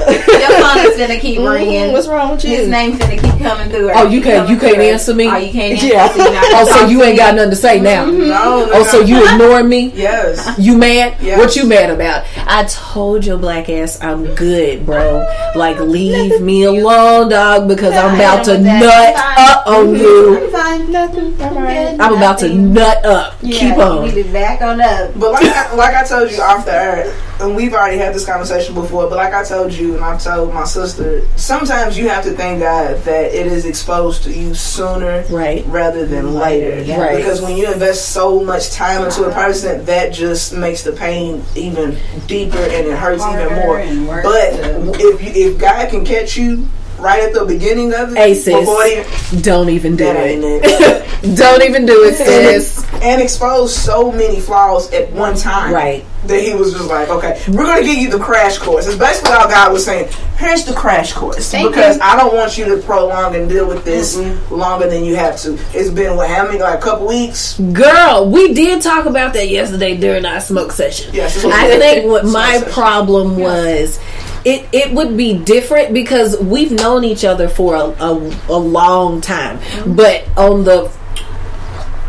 [0.88, 1.90] is gonna keep ringing.
[1.90, 2.50] Mm, What's wrong with you?
[2.58, 3.92] His name's gonna keep coming through.
[3.94, 4.84] Oh, you can't- you can't through.
[4.86, 5.28] answer me?
[5.28, 5.88] Oh, you can't answer.
[5.88, 6.08] Yeah.
[6.12, 6.24] so
[6.56, 8.06] Oh, so talk you ain't got nothing to say now.
[8.06, 8.20] Mm-hmm.
[8.30, 9.06] No, no, Oh, so no.
[9.06, 9.92] you ignoring me?
[9.96, 10.58] Yes.
[10.58, 11.18] You mad?
[11.22, 11.38] Yes.
[11.38, 12.26] What you mad about?
[12.48, 15.26] I told your black ass I'm good, bro.
[15.56, 18.80] Like leave me alone, dog, because I'm about to with that.
[18.80, 19.50] nut Fine.
[19.50, 20.44] up on mm-hmm.
[20.44, 20.52] you.
[20.52, 20.92] Fine.
[20.92, 21.42] Nothing.
[21.42, 22.00] I'm alright.
[22.00, 23.36] I'm about to nut up.
[23.42, 24.06] Yeah, Keep on.
[24.06, 25.12] need to back on up.
[25.20, 28.26] But like I, like I told you off the air, and we've already had this
[28.26, 29.10] conversation before.
[29.10, 32.60] But like I told you, and I've told my sister, sometimes you have to thank
[32.62, 35.64] God that it is exposed to you sooner, Right.
[35.68, 36.84] rather than later.
[37.00, 37.18] Right.
[37.18, 41.44] Because when you invest so much time into a person, that just makes the pain
[41.56, 44.22] even deeper and it hurts even more.
[44.24, 44.54] But
[45.00, 46.68] if you, if God can catch you
[47.04, 48.18] right at the beginning of it.
[48.18, 48.60] Hey, sis.
[48.60, 50.40] before he- Don't even do it.
[50.44, 51.38] it.
[51.38, 52.86] Don't even do it, sis.
[53.02, 55.74] and exposed so many flaws at one time.
[55.74, 56.06] Right.
[56.26, 58.88] That he was just like, okay, we're going to give you the crash course.
[58.88, 60.10] It's basically all God was saying.
[60.38, 62.02] Here's the crash course Thank because you.
[62.02, 64.18] I don't want you to prolong and deal with this
[64.50, 65.58] longer than you have to.
[65.74, 67.60] It's been what how many like a couple weeks.
[67.60, 71.14] Girl, we did talk about that yesterday during our smoke session.
[71.14, 72.72] Yes, I think what my session.
[72.74, 74.00] problem was
[74.46, 79.22] it it would be different because we've known each other for a, a, a long
[79.22, 79.60] time.
[79.60, 79.96] Mm-hmm.
[79.96, 80.92] But on the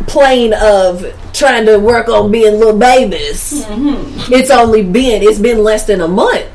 [0.06, 4.32] plane of trying to work on being little babies, Mm-hmm.
[4.32, 6.46] it's only been it's been less than a month.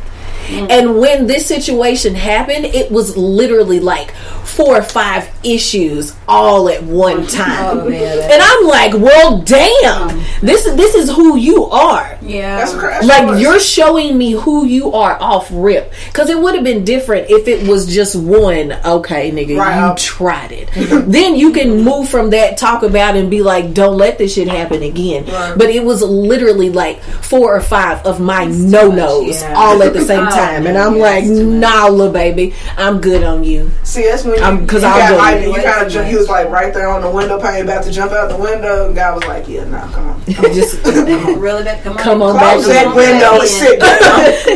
[0.52, 4.16] And when this situation happened, it was literally like
[4.50, 7.78] four or five issues all at one time.
[7.80, 12.18] Oh, man, and I'm like, well, damn, this is this is who you are.
[12.22, 12.58] Yeah.
[12.58, 15.92] That's a Like you're showing me who you are off rip.
[16.08, 18.74] Because it would have been different if it was just one.
[18.86, 19.76] Okay, nigga, Right.
[19.80, 20.70] you uh, tried it.
[20.80, 21.12] Mhm.
[21.12, 24.34] then you can move from that, talk about, it and be like, don't let this
[24.34, 25.26] shit happen again.
[25.26, 25.54] Right.
[25.58, 29.54] But it was literally like four or five of my no nos yeah.
[29.56, 33.00] all at the same Oh, time, and I'm yeah, like, it's nah, little baby, I'm
[33.02, 33.70] good on you.
[33.84, 36.08] See, that's when you, Um, 'cause you I'll got like, you kind of too jump.
[36.08, 38.86] He was like right there on the window pane, about to jump out the window.
[38.88, 40.24] And guy was like, "Yeah, nah, come on,
[40.54, 41.84] Just really bad.
[41.84, 42.00] Come on.
[42.04, 44.00] Come on close back that window and sit down."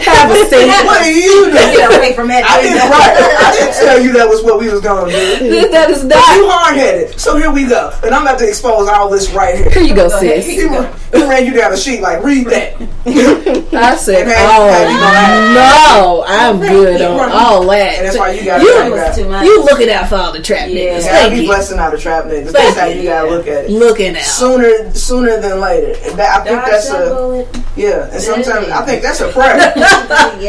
[0.04, 0.86] have a seat.
[0.86, 1.54] what are you doing?
[1.54, 2.43] Get away from that.
[2.46, 3.38] I didn't right.
[3.39, 5.69] I didn't tell you that was what we was gonna do.
[5.72, 7.19] that is You hard headed.
[7.19, 7.91] So here we go.
[8.04, 9.69] And I'm about to expose all this right here.
[9.69, 10.46] Here you go, Go sis.
[10.46, 12.74] He, ran- he ran you down a sheet like read that.
[13.06, 17.96] I said, Okay, have you oh no, I'm good on all that.
[17.98, 19.46] And that's why you gotta You- think was about too much.
[19.46, 20.76] You looking out for all the trap Yeah.
[20.97, 21.06] niggas.
[21.06, 22.52] Yeah, Thank be blessing out of trap niggas.
[22.52, 23.02] Thank That's how you.
[23.02, 23.71] you gotta look at it.
[23.71, 24.23] Looking out.
[24.23, 25.93] Sooner, sooner than later.
[26.15, 27.58] That, I think Dodge that's a bullet.
[27.76, 28.10] yeah.
[28.12, 29.73] And sometimes I think that's a prayer.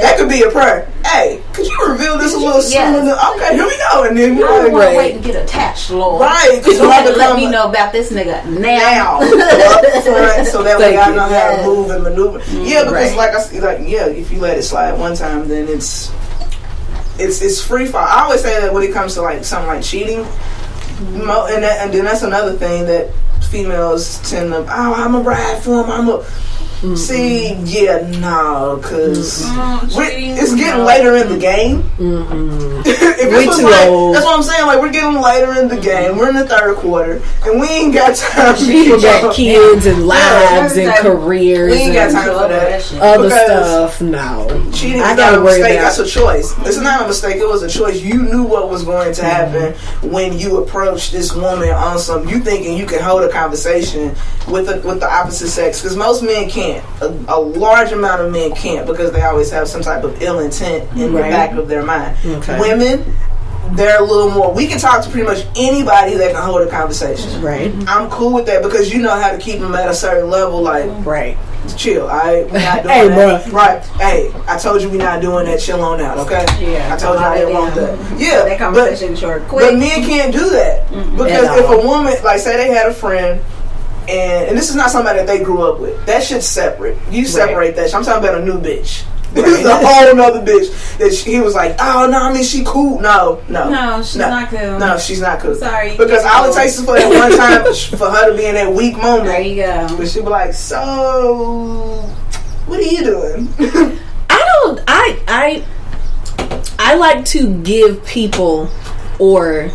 [0.05, 0.91] That could be a prayer.
[1.07, 3.01] Hey, could you reveal this a little sooner?
[3.01, 4.05] Than, okay, here we go.
[4.05, 4.91] And then I don't want Right.
[4.93, 6.21] to wait and get attached, Lord.
[6.21, 9.21] right, because You I'm to to let me know about this nigga now, now.
[9.21, 11.15] up so that way Thank I you.
[11.17, 12.39] know how to move and maneuver.
[12.63, 13.17] Yeah, because Right.
[13.17, 16.11] like I s- like yeah, if you let it slide one time, then it's
[17.19, 18.05] it's it's free fall.
[18.05, 20.21] I always say that when it comes to like something like cheating,
[20.99, 23.13] and that, and then that's another thing that
[23.51, 24.59] females tend to.
[24.59, 25.91] Oh, I'm a ride for him.
[25.91, 26.27] I'm a.
[26.95, 31.83] See, yeah, no, because it's getting later in the game.
[32.87, 34.15] If We was too like- old.
[34.15, 34.67] That's what I'm saying.
[34.67, 36.19] Like we're getting later in the game.
[36.19, 38.55] We're in the third quarter, and we ain't got time.
[38.57, 42.93] to People got kids and lives and careers We ain't got time for that.
[43.01, 44.01] other stuff.
[44.03, 45.79] No, Cheating I gotta worry mistake.
[45.79, 45.97] about.
[45.97, 46.53] That's a choice.
[46.67, 47.37] It's not a mistake.
[47.37, 48.03] It was a choice.
[48.03, 49.31] You knew what was going to mm-hmm.
[49.73, 52.29] happen when you approached this woman on some.
[52.29, 54.09] You thinking you can hold a conversation
[54.49, 56.74] with the with the opposite sex because most men can't.
[57.01, 60.41] A, a large amount of men can't because they always have some type of ill
[60.41, 62.17] intent in the back of their mind.
[62.25, 62.59] Okay.
[62.59, 63.15] Women.
[63.73, 64.53] They're a little more.
[64.53, 67.41] We can talk to pretty much anybody that can hold a conversation.
[67.41, 70.29] right, I'm cool with that because you know how to keep them at a certain
[70.29, 70.61] level.
[70.61, 71.37] Like, right.
[71.77, 72.03] chill.
[72.03, 73.47] All right, we're not doing Hey, that.
[73.47, 73.53] bruh.
[73.53, 73.83] Right.
[73.99, 75.61] Hey, I told you we're not doing that.
[75.61, 76.19] Chill on out.
[76.19, 76.45] Okay.
[76.61, 76.93] Yeah.
[76.93, 77.99] I told you I didn't want that.
[78.21, 78.45] Yeah.
[78.45, 82.57] That but, conversation short, but men can't do that because if a woman, like, say
[82.59, 83.41] they had a friend.
[84.09, 86.05] And, and this is not somebody that they grew up with.
[86.07, 86.99] That shit's separate.
[87.11, 87.87] You separate that.
[87.87, 87.95] shit.
[87.95, 89.05] I'm talking about a new bitch.
[89.35, 92.45] This is a whole nother bitch that she, he was like, oh no, I mean
[92.45, 93.01] she cool.
[93.01, 94.79] No, no, No, she's not cool.
[94.79, 95.57] No, she's not cool.
[95.57, 95.97] Sorry.
[95.97, 98.73] because all it takes is for that one time for her to be in that
[98.73, 99.25] weak moment.
[99.25, 99.97] There you go.
[99.97, 102.03] But she'd be like, so
[102.67, 103.49] what are you doing?
[104.31, 104.81] I don't.
[104.87, 105.65] I I
[106.79, 108.71] I like to give people
[109.19, 109.69] or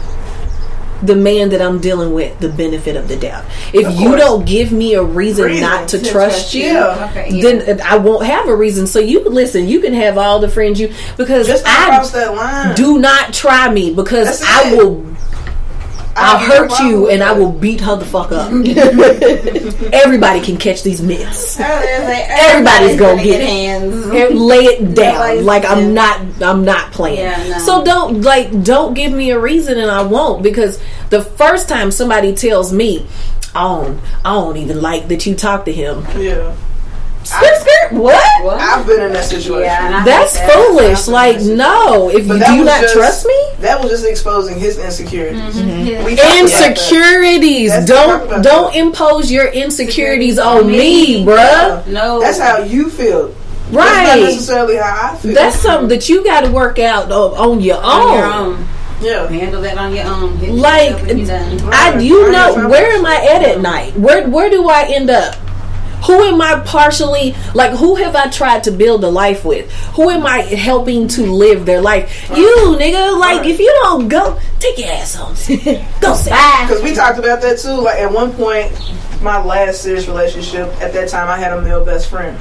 [1.01, 3.45] the man that I'm dealing with the benefit of the doubt.
[3.73, 6.63] If Of you don't give me a reason, Reason not to, to trust trust you,
[6.65, 6.77] you.
[6.79, 7.41] Okay, yeah.
[7.41, 8.87] then I won't have a reason.
[8.87, 9.67] So you listen.
[9.67, 12.75] You can have all the friends you because Just I cross that line.
[12.75, 14.77] do not try me because That's I it.
[14.77, 15.05] will.
[16.21, 18.51] I'll hurt you and I will beat her the fuck up.
[19.93, 21.59] Everybody can catch these myths.
[21.59, 23.47] Everybody's gonna get it.
[23.47, 24.05] hands.
[24.05, 25.91] and lay it down Nobody's- like i'm yeah.
[25.91, 27.59] not i'm not playing Yeah, no.
[27.59, 30.79] so don't like don't give me a reason and i won't because
[31.09, 33.05] the first time somebody tells me
[33.55, 36.55] i don't i don't even like that you talk to him Yeah.
[37.29, 38.59] Skirt skirt what What?
[38.59, 39.63] I've been in that situation.
[39.65, 40.51] Yeah, that's that.
[40.53, 44.05] foolish like no if But you do you not just- trust me That was just
[44.05, 45.39] exposing his insecurities.
[45.55, 45.69] Mm-hmm.
[45.69, 45.87] Mm-hmm.
[45.87, 46.05] Yeah.
[46.05, 46.69] We talked about that.
[46.77, 48.75] insecurities don't don't that.
[48.79, 51.25] impose your insecurities Insecurities on on me me.
[51.25, 52.19] bruh No.
[52.19, 53.27] That's how you feel.
[53.71, 55.33] That's not right necessarily how I feel.
[55.35, 58.67] that's something that you got to work out on, on your on your own.
[59.01, 59.27] yeah.
[59.29, 60.35] Handle that on your own.
[60.37, 61.29] Hit Like, you're.
[61.71, 63.95] I, you know, where am I at at night?
[63.95, 65.35] Where where do I end up?
[66.05, 67.71] Who am I partially like?
[67.73, 69.71] Who have I tried to build a life with?
[69.95, 72.29] Who am I helping to live their life?
[72.29, 75.33] You nigga, like if you don't go, take your ass home.
[76.01, 76.31] go sit.
[76.31, 77.81] Because we talked about that too.
[77.81, 78.71] Like at one point,
[79.21, 82.37] my last serious relationship, at that time, I had a male best friend.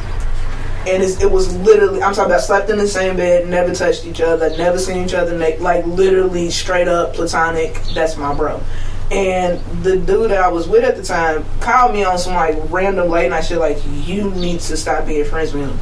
[0.86, 4.06] And it's, it was literally, I'm talking about slept in the same bed, never touched
[4.06, 7.82] each other, never seen each other, naked, like literally straight up platonic.
[7.94, 8.62] That's my bro.
[9.10, 12.56] And the dude that I was with at the time called me on some like
[12.70, 15.78] random late night shit, like, you need to stop being friends with him.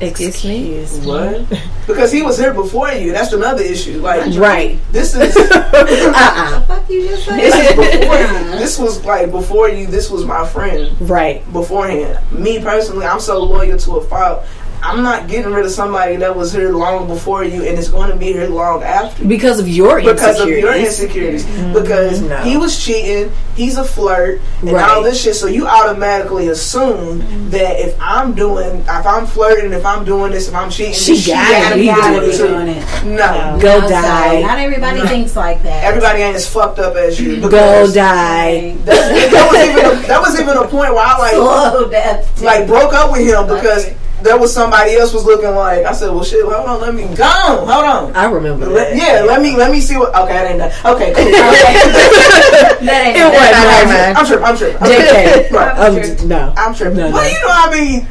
[0.00, 0.80] Excuse me.
[1.06, 1.60] What?
[1.86, 3.12] Because he was here before you.
[3.12, 4.00] That's another issue.
[4.00, 4.78] Like, Right.
[4.90, 5.36] this is
[5.74, 7.38] Uh Fuck you just said.
[7.38, 8.58] this is before you.
[8.64, 9.86] This was like before you.
[9.86, 11.44] This was my friend Right.
[11.52, 12.18] beforehand.
[12.32, 14.44] Me personally, I'm so loyal to a fault.
[14.86, 18.10] I'm not getting rid of somebody that was here long before you and is going
[18.10, 19.24] to be here long after.
[19.24, 20.20] Because of your insecurities.
[20.20, 21.44] Because of your insecurities.
[21.44, 21.72] insecurities, mm-hmm.
[21.72, 22.36] because No.
[22.42, 24.90] he was cheating, he's a flirt, and Right.
[24.90, 25.36] all this shit.
[25.36, 27.50] So you automatically assume mm-hmm.
[27.50, 31.16] that if I'm doing, if I'm flirting, if I'm doing this, if I'm cheating, She
[31.16, 32.36] then gotta be gotta doing it it.
[32.36, 32.48] too.
[32.48, 33.04] doing it.
[33.06, 34.02] No, Go No, die.
[34.02, 34.42] sorry.
[34.42, 35.82] Not everybody thinks like that.
[35.84, 37.40] everybody ain't as fucked up as you.
[37.40, 38.76] Go die.
[38.84, 42.42] That, that was even a, that was even a point where I like Slow death.
[42.42, 43.86] like broke up with him because
[44.24, 47.02] there was somebody else was looking like I said, well shit, hold on, let me
[47.14, 48.16] go hold on.
[48.16, 48.96] I remember Let- that.
[48.96, 50.14] yeah, let me let me see what.
[50.14, 50.72] Okay, that ain't that.
[50.84, 51.24] Okay, cool.
[52.86, 54.16] that ain't It wasn't that- mine.
[54.16, 54.44] I'm tripping.
[54.44, 54.82] I'm tripping.
[54.82, 55.32] I'm JK.
[55.32, 55.52] tripping.
[55.54, 55.78] Right.
[55.78, 56.54] Um, no.
[56.56, 56.96] I'm tripping.
[56.98, 57.14] No, no.
[57.14, 58.06] Well, you know, I mean.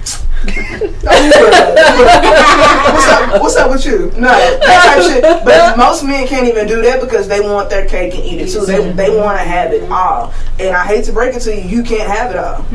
[1.73, 3.41] what's up?
[3.41, 4.12] What's up with you?
[4.19, 5.23] No, that type of shit.
[5.45, 8.49] But most men can't even do that because they want their cake and eat it
[8.52, 8.65] too.
[8.65, 11.78] They they want to have it all, and I hate to break it to you,
[11.78, 12.65] you can't have it all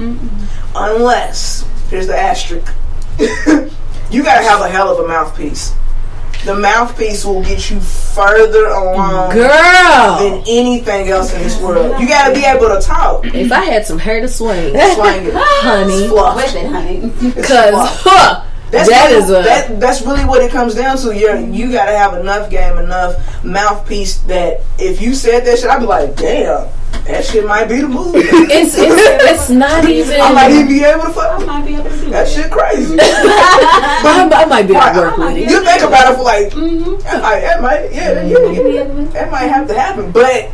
[0.74, 2.72] unless here's the asterisk.
[4.10, 5.74] you gotta have a hell of a mouthpiece.
[6.44, 10.18] The mouthpiece will get you further along Girl.
[10.18, 12.00] than anything else in this world.
[12.00, 13.26] You gotta be able to talk.
[13.26, 15.34] If I had some hair to swing, Swing it.
[15.34, 16.36] honey, Fluff.
[16.36, 17.10] With it, honey.
[17.34, 21.14] because huh, That's that really, is a that, that's really what it comes down to.
[21.14, 25.68] You you got to have enough game, enough mouthpiece that if you said that shit,
[25.68, 26.68] I'd be like, damn,
[27.06, 28.14] that shit might be the move.
[28.16, 28.94] it's, it's
[29.30, 30.20] it's not even.
[30.20, 32.28] I might even be able to I might be able to do That that.
[32.28, 32.96] shit crazy.
[33.00, 35.50] I, I might be able to work with it.
[35.50, 37.00] you think about it for like, mm-hmm.
[37.02, 40.50] that might, that might, yeah, yeah, yeah, that might have to happen, but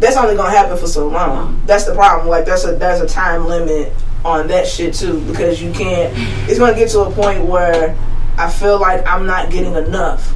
[0.00, 1.60] that's only gonna happen for so long.
[1.66, 2.28] That's the problem.
[2.28, 3.92] Like that's a that's a time limit
[4.24, 6.12] on that shit too because you can't.
[6.48, 7.96] It's gonna get to a point where
[8.36, 10.34] I feel like I'm not getting enough,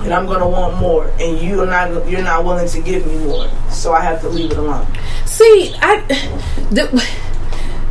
[0.00, 3.48] and I'm gonna want more, and you're not you're not willing to give me more,
[3.70, 4.86] so I have to leave it alone.
[5.24, 6.00] See, I.
[6.70, 6.88] The,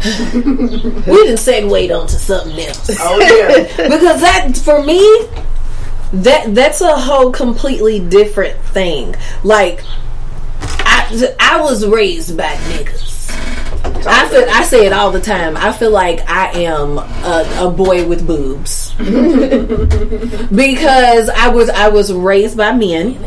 [0.04, 2.90] we didn't segue onto something else.
[3.00, 5.00] Oh yeah, because that for me
[6.14, 9.84] that that's a whole completely different thing like
[10.62, 13.13] i i was raised by niggas
[14.06, 15.56] I feel I say it all the time.
[15.58, 18.94] I feel like I am a, a boy with boobs
[20.56, 23.18] because I was I was raised by men.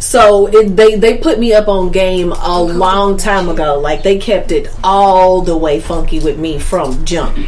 [0.00, 3.78] So it, they they put me up on game a long time ago.
[3.78, 7.38] Like they kept it all the way funky with me from jump,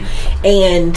[0.45, 0.97] and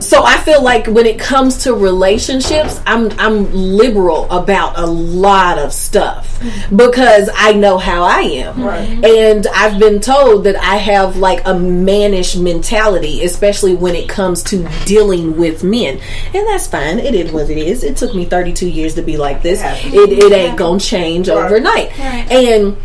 [0.00, 5.58] so I feel like when it comes to relationships, I'm I'm liberal about a lot
[5.58, 6.42] of stuff
[6.74, 8.60] because I know how I am.
[9.04, 14.42] And I've been told that I have like a mannish mentality, especially when it comes
[14.44, 16.00] to dealing with men.
[16.34, 16.98] And that's fine.
[16.98, 17.84] It is what it is.
[17.84, 19.60] It took me 32 years to be like this.
[19.62, 21.98] It, it ain't to change overnight.
[21.98, 22.76] And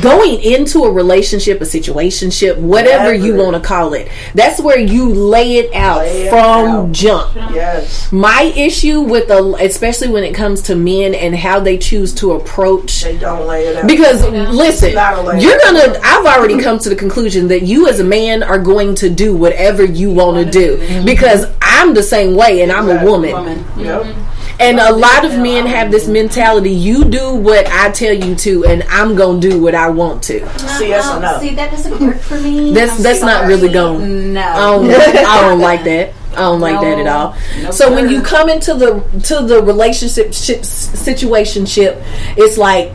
[0.00, 5.08] going into a relationship, a situationship, whatever you want to call it, that's where you
[5.08, 6.92] lay it out Lay it from out.
[6.92, 7.34] jump.
[7.34, 12.14] yes, My issue with the, especially when it comes to men and how they choose
[12.14, 14.22] to approach they don't lay it out because
[14.54, 15.44] listen, Not a lady.
[15.44, 15.98] you're gonna.
[16.02, 19.36] I've already come to the conclusion that you as a man are going to do
[19.36, 21.04] whatever you want to do mm-hmm.
[21.04, 23.32] because I'm the same way and I'm a woman.
[23.32, 23.64] Woman.
[23.76, 24.16] Yep.
[24.60, 28.64] And a lot of men have this mentality: you do what I tell you to,
[28.64, 30.38] and I'm gonna do what I want to.
[30.58, 31.38] See, that's No.
[31.40, 32.72] See, that doesn't work for me.
[32.72, 34.34] That's I'm that's not really going.
[34.34, 34.40] No.
[34.40, 36.14] I don't, I don't like that.
[36.32, 37.36] I don't like that at all.
[37.62, 42.02] No, so when you come into the to the relationship ship, situationship,
[42.38, 42.92] it's like,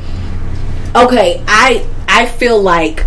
[0.96, 3.06] okay, I I feel like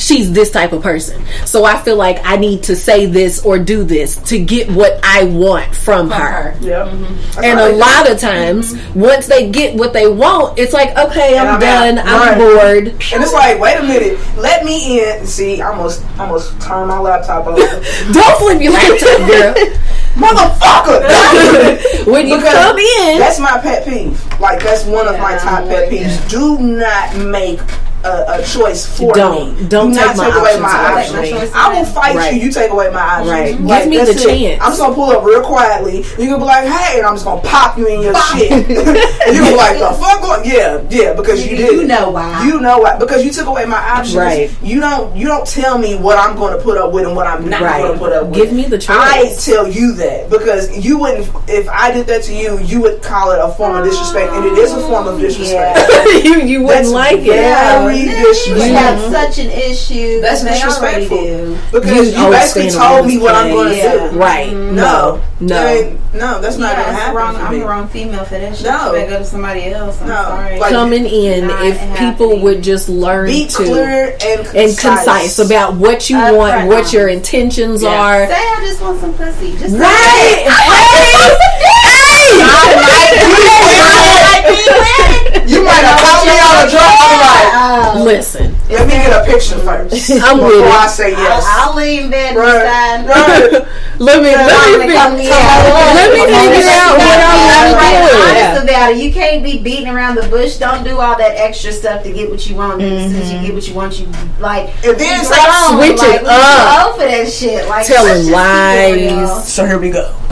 [0.00, 1.22] she's this type of person.
[1.46, 4.98] So I feel like I need to say this or do this to get what
[5.04, 6.52] I want from, From her.
[6.52, 6.58] her.
[6.60, 6.86] Yep.
[6.88, 7.44] Mm-hmm.
[7.44, 9.00] And a lot of times, mm-hmm.
[9.00, 11.98] once they get what they want, it's like, okay, I'm, I'm done.
[11.98, 12.06] out.
[12.06, 12.38] I'm Right.
[12.38, 12.86] bored.
[13.12, 15.26] And it's like, wait a minute, let me in.
[15.26, 17.58] See, I almost, I almost turned my laptop over.
[18.12, 19.54] Don't flip your laptop, girl.
[20.14, 22.06] Motherfucker!
[22.12, 24.40] when you Because come in, That's my pet peeve.
[24.40, 26.28] Like that's one of my top pet peeves.
[26.28, 27.60] Do not make
[28.04, 29.56] a, a choice for Don't.
[29.60, 29.68] me.
[29.68, 31.52] Don't Do take not my take away options my away options.
[31.54, 32.34] I will fight Right.
[32.34, 32.40] you.
[32.42, 33.30] You take away my options.
[33.30, 33.50] Right.
[33.56, 34.18] Give Like, me the it.
[34.18, 34.62] chance.
[34.62, 35.98] I'm just gonna pull up real quietly.
[36.18, 38.50] You gonna be like, hey, and I'm just gonna pop you in your shit.
[39.26, 40.20] and you be like, the fuck?
[40.22, 40.44] Going?
[40.44, 41.72] Yeah, yeah, because you, You- did.
[41.82, 42.44] you know why.
[42.46, 42.98] You know why?
[42.98, 44.16] Because you took away my options.
[44.16, 44.50] Right.
[44.62, 45.14] You don't.
[45.16, 47.60] You don't tell me what I'm going to put up with and what I'm not
[47.62, 47.80] Right.
[47.82, 48.34] going to put up with.
[48.34, 48.96] Give me the choice.
[48.98, 51.28] I tell you that because you wouldn't.
[51.48, 54.44] If I did that to you, you would call it a form of disrespect, and
[54.46, 55.78] it is a form of disrespect.
[56.24, 57.26] you you wouldn't That's like it.
[57.96, 58.74] Very You disrespectful.
[58.76, 60.20] have such an issue.
[60.20, 61.18] That's that they already disrespectful.
[61.18, 61.58] do.
[61.72, 64.10] Because You you, always basically stand on told me what I'm going to Yeah.
[64.10, 64.18] do.
[64.18, 64.52] Right.
[64.52, 65.54] No, No.
[65.54, 67.34] That ain't- no, that's not yeah, going to happen wrong.
[67.36, 67.58] for I'm me.
[67.60, 68.66] the wrong female for that shit.
[68.66, 68.86] No.
[68.86, 69.98] You better go to somebody else.
[70.02, 70.14] I'm No.
[70.22, 70.58] sorry.
[70.58, 72.42] Like- Coming in, if people happening.
[72.42, 74.54] would just learn to Be to clear and concise.
[74.54, 76.92] and concise about what you Upfront want, what honest.
[76.92, 77.90] your intentions Yeah.
[77.90, 78.26] are.
[78.26, 79.54] Say I just want some pussy.
[79.58, 80.46] Just Right.
[85.50, 86.94] You might have caught me on a drunk.
[87.00, 90.10] I'm like, Uh, Listen, let me get a picture first.
[90.22, 91.44] I'm with before I say yes.
[91.46, 92.64] I'll, I'll leave in Right.
[92.66, 93.66] and Right.
[94.00, 95.30] Let me let me Come fi- here.
[95.30, 98.96] Oh, let me figure out what I want Right, to honest about it.
[98.96, 100.56] You can't be beating around the bush.
[100.56, 102.80] Don't do all that extra stuff to get what you want.
[102.80, 103.44] And As soon as you mm-hmm.
[103.46, 104.06] get what you want, you
[104.38, 104.68] like.
[104.86, 106.86] And then it's like, switch like, it we up.
[106.86, 107.68] Go for that shit.
[107.68, 109.26] Like Telling let's just keep it real.
[109.26, 109.52] lies.
[109.52, 110.16] So here we go.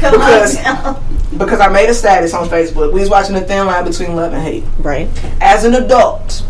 [0.00, 0.62] Come Because- on.
[0.62, 1.02] now.
[1.36, 2.92] Because I made a status on Facebook.
[2.92, 4.64] We was watching the thin line between love and hate.
[4.78, 5.08] Right.
[5.40, 6.44] As an adult,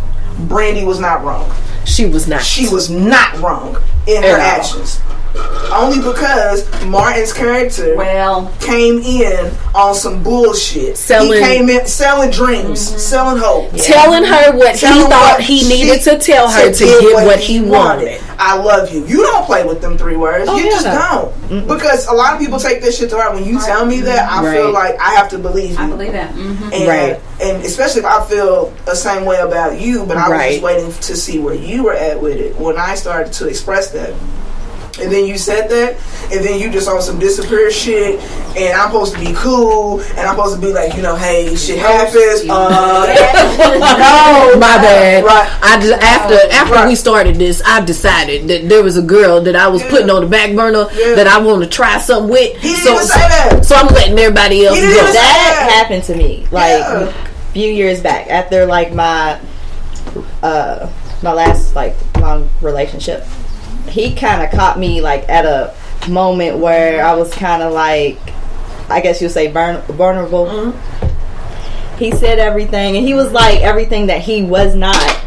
[0.47, 1.51] Brandy was not wrong.
[1.85, 2.43] She was not.
[2.43, 3.77] She was not wrong
[4.07, 4.41] in her all.
[4.41, 5.01] actions.
[5.73, 10.97] Only because Martin's character Well, came in on some bullshit.
[10.97, 12.99] Selling- he came in selling dreams, mm-hmm.
[12.99, 13.71] selling hope.
[13.77, 17.01] telling her what he Telling thought what he she- needed to tell her to get
[17.03, 18.21] get what he wanted.
[18.41, 19.05] I love you.
[19.07, 20.47] You don't play with them three words.
[20.49, 20.71] Oh, you yeah.
[20.71, 21.67] just don't.
[21.67, 23.35] Because a lot of people take this shit to heart.
[23.35, 25.77] When you tell me that, I feel like I have to believe you.
[25.79, 26.31] I believe that.
[26.33, 27.21] hmm And, Right.
[27.43, 30.51] and especially if I feel the same way about you, but I was Right.
[30.53, 33.91] just waiting to see where you were at with it when I started to express
[33.91, 34.13] that.
[35.01, 35.97] And then you said that,
[36.33, 38.21] and then you just on some disappear shit,
[38.57, 41.55] and I'm supposed to be cool, and I'm supposed to be like, you know, hey,
[41.55, 42.49] shit happens.
[42.49, 43.07] Uh,
[44.53, 45.25] no, My bad.
[45.25, 45.49] Right.
[45.63, 46.89] I just, after after Right.
[46.89, 49.91] we started this, I decided that there was a girl that I was Yeah.
[49.91, 51.15] putting on the back burner Yeah.
[51.15, 52.57] that I want to try something with.
[52.57, 53.65] He didn't so, even say that.
[53.65, 54.91] so I'm letting everybody else He go.
[54.91, 57.09] even say that happened to me like Yeah.
[57.09, 57.13] a
[57.53, 59.39] few years back after like my
[60.43, 60.89] uh
[61.23, 63.25] my last like long relationship
[63.91, 65.75] he kind of caught me like at a
[66.09, 68.19] moment where i was kind of like
[68.89, 70.47] i guess you'd say vuln- vulnerable.
[70.47, 71.99] Mm-hmm.
[71.99, 75.21] He said everything and he was like everything that he was not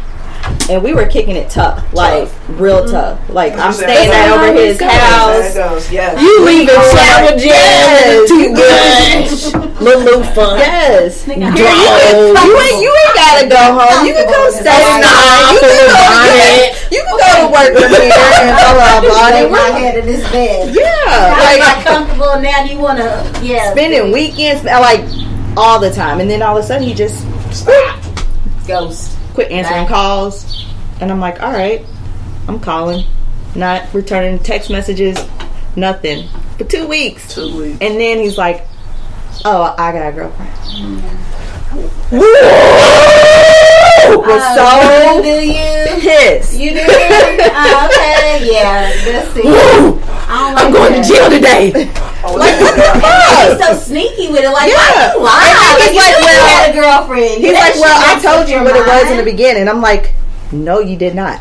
[0.70, 4.30] and we were kicking it tough like real tough like i'm staying that.
[4.30, 5.90] at over his house it goes.
[5.90, 6.18] Yeah.
[6.20, 8.28] You leave the shower jam Yes.
[8.28, 9.72] too good.
[9.82, 10.58] Little little fun.
[10.58, 11.34] yes Draw.
[11.34, 14.06] you ain't you ain't gotta go home.
[14.06, 15.50] You can come stay Nah, tonight.
[15.50, 16.70] You can the go bonnet.
[16.94, 19.50] you can go to work with me and throw a Lay body.
[19.50, 20.74] my head in this bed.
[20.74, 22.62] Yeah, I'm like not comfortable now.
[22.64, 23.08] You wanna,
[23.42, 23.72] yeah.
[23.72, 25.02] spending weekends like
[25.56, 27.26] all the time, and then all of a sudden he just
[28.66, 29.18] ghost.
[29.34, 30.64] Quit answering calls,
[31.00, 31.84] and I'm like, all right,
[32.48, 33.04] I'm calling,
[33.54, 35.18] not returning text messages,
[35.76, 36.28] nothing
[36.58, 37.78] for two weeks, Two weeks.
[37.80, 38.66] and then he's like,
[39.44, 41.02] oh, I got a girlfriend.
[42.12, 42.22] Was
[44.58, 46.00] Oh, so do you?
[46.00, 46.58] pissed.
[46.58, 46.80] You do?
[46.80, 48.92] oh, okay, yeah.
[49.06, 49.42] Let's see.
[49.42, 49.54] Woo!
[49.54, 49.56] I
[50.38, 51.04] don't like I'm going that.
[51.04, 51.72] to jail today.
[52.24, 53.48] Oh, yeah.
[53.48, 54.50] He's so sneaky with it.
[54.50, 55.16] Like, Yeah.
[55.16, 55.74] why you lie?
[55.78, 57.42] Like, he's like, well- had a girlfriend.
[57.42, 59.68] He's That like, well, I told you what it was in the beginning.
[59.68, 60.14] I'm like,
[60.52, 61.40] no, you did not.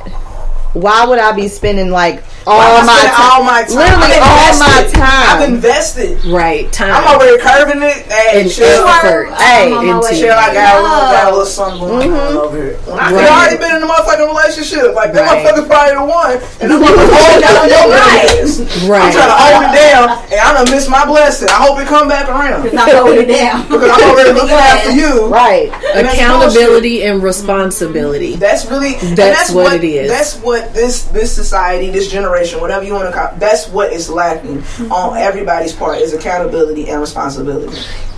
[0.74, 3.32] Why would I be spending like all I my spent time?
[3.32, 3.76] all my time.
[3.76, 4.98] Literally I've all my invested.
[4.98, 5.28] time.
[5.30, 6.26] I've invested.
[6.26, 6.92] Right, time.
[6.96, 8.08] I'm over here curving it.
[8.08, 8.88] Hey, And chill.
[8.88, 9.30] effort.
[9.36, 12.38] Hey, I'm into- Chill, I got, a little, got a little something going on mm-hmm.
[12.38, 12.78] over here.
[12.88, 14.96] When I could already been in a motherfucking relationship.
[14.96, 15.46] Like, that Right.
[15.46, 16.36] motherfucker's probably the one.
[16.62, 18.60] And I'm going to hold down your ass.
[18.88, 19.02] Right.
[19.02, 19.14] I'm Right.
[19.14, 21.50] trying to hold it down, and I'm gonna miss my blessing.
[21.50, 22.64] I hope it come back around.
[22.64, 23.68] Because I'm holding it down.
[23.72, 25.28] Because I'm already here looking after you.
[25.28, 25.72] Right.
[25.96, 28.36] And Accountability and responsibility.
[28.36, 30.10] That's really and That's what it is.
[30.10, 33.36] That's what this this society, this generation, whatever you want to call.
[33.38, 34.92] That's what is lacking mm-hmm.
[34.92, 37.78] on everybody's part is accountability and responsibility.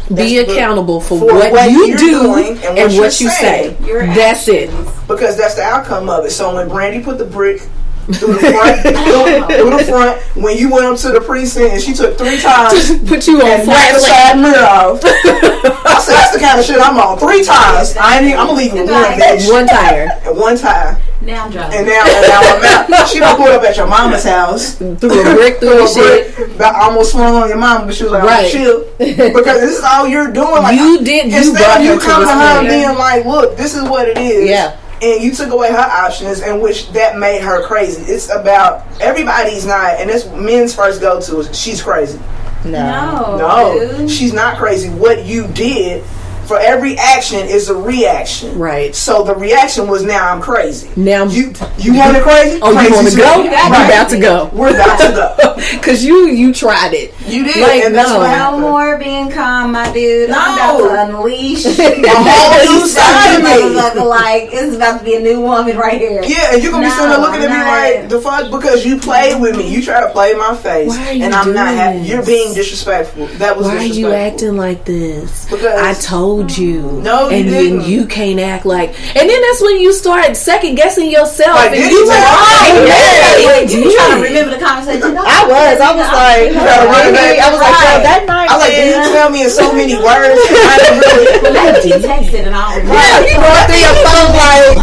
[0.10, 3.22] Be That's the- accountable for, for what, what you do doing and and what, what
[3.22, 3.78] you you're say.
[3.86, 4.70] Your That's it.
[5.08, 6.32] because that's the outcome of it.
[6.32, 7.62] So when Brandy put the brick
[8.12, 11.82] through the front, through, through the front, when you went up to the precinct and
[11.82, 13.00] she took three times.
[13.08, 15.00] Put you on flat the side mirror off.
[15.06, 17.18] I said, that's the kind of shit I'm on.
[17.18, 17.96] Three times.
[17.96, 18.38] I ain't.
[18.38, 19.50] I'm gonna leave you with one bitch.
[19.50, 20.10] One tire.
[20.34, 21.02] One time.
[21.24, 21.78] Now I'm driving.
[21.80, 22.41] and now, and now
[22.86, 23.07] I'm out.
[23.07, 24.76] She done pulled up at your mama's house.
[24.76, 26.36] through a brick through your Threw a shit.
[26.36, 28.43] brick, about almost swung on your mama, but she was like, Right.
[28.43, 28.51] right.
[28.51, 28.84] chill.
[29.34, 30.49] Because this is all you're doing.
[30.63, 32.97] Like, You did- you Instead brought of you her to coming this her and being
[32.97, 34.49] like, look, this is what it is.
[34.49, 34.78] Yeah.
[35.01, 38.03] And you took away her options, and which that made her crazy.
[38.11, 42.19] It's about everybody's not, and this men's first go to is she's crazy.
[42.65, 43.36] No.
[43.38, 44.89] no, No, she's not crazy.
[44.89, 46.03] What you did
[46.48, 48.58] for every action is a reaction.
[48.58, 48.94] Right.
[48.96, 50.89] So the reaction was now I'm crazy.
[50.96, 52.60] Now- you you want it crazy?
[52.62, 53.38] Oh, you want to go?
[53.38, 53.86] You You got Right.
[53.89, 54.50] about to go?
[54.54, 55.80] We're about to go.
[55.82, 57.14] Cause you you tried it.
[57.28, 58.20] You did, Like, and that's no.
[58.20, 60.30] what No more being calm, my dude.
[60.30, 60.38] No.
[60.38, 60.78] I'm about
[61.10, 63.50] to unleash A whole new side of me.
[63.80, 66.22] Motherfucker, like it's about to be a new woman right here.
[66.24, 68.10] Yeah, and you're gonna be sitting there No, looking at me I'm like not.
[68.10, 69.68] the fuck because you played with me.
[69.74, 72.00] You try to play my face, Why are you and I'm not doing happy.
[72.08, 73.28] You're being disrespectful.
[73.38, 75.46] That was Why are you acting like this?
[75.50, 76.81] Because- I told you.
[77.05, 77.77] No, you and didn't.
[77.79, 78.89] then you can't act like.
[79.15, 81.53] And then that's when you start second guessing yourself.
[81.55, 83.95] Like, and did you he like, tell oh, Like, you you did.
[83.95, 85.13] trying to remember the conversation?
[85.13, 85.77] No, I was.
[85.79, 87.38] I was like, You gotta run back.
[87.38, 88.49] I was like, yo, that night.
[88.49, 90.41] I was like, did you tell me in so many words?
[90.41, 91.25] I didn't really.
[91.45, 92.73] Well, maybe he texted and all.
[92.81, 94.75] Yeah, you going through your phone like.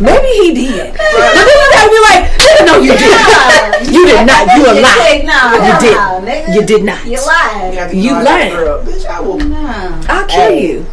[0.00, 0.92] Maybe he did.
[0.96, 2.22] But then you gotta be like,
[2.66, 3.92] no, you did.
[3.92, 4.46] You did not.
[4.56, 5.22] You a lie.
[5.24, 5.96] No, You no, did.
[6.24, 6.54] nigga.
[6.54, 7.04] You did not.
[7.06, 7.74] You lied.
[7.74, 8.52] got You go out lying.
[8.86, 9.38] Bitch, I will.
[9.38, 10.00] No.
[10.08, 10.86] I'll kill you.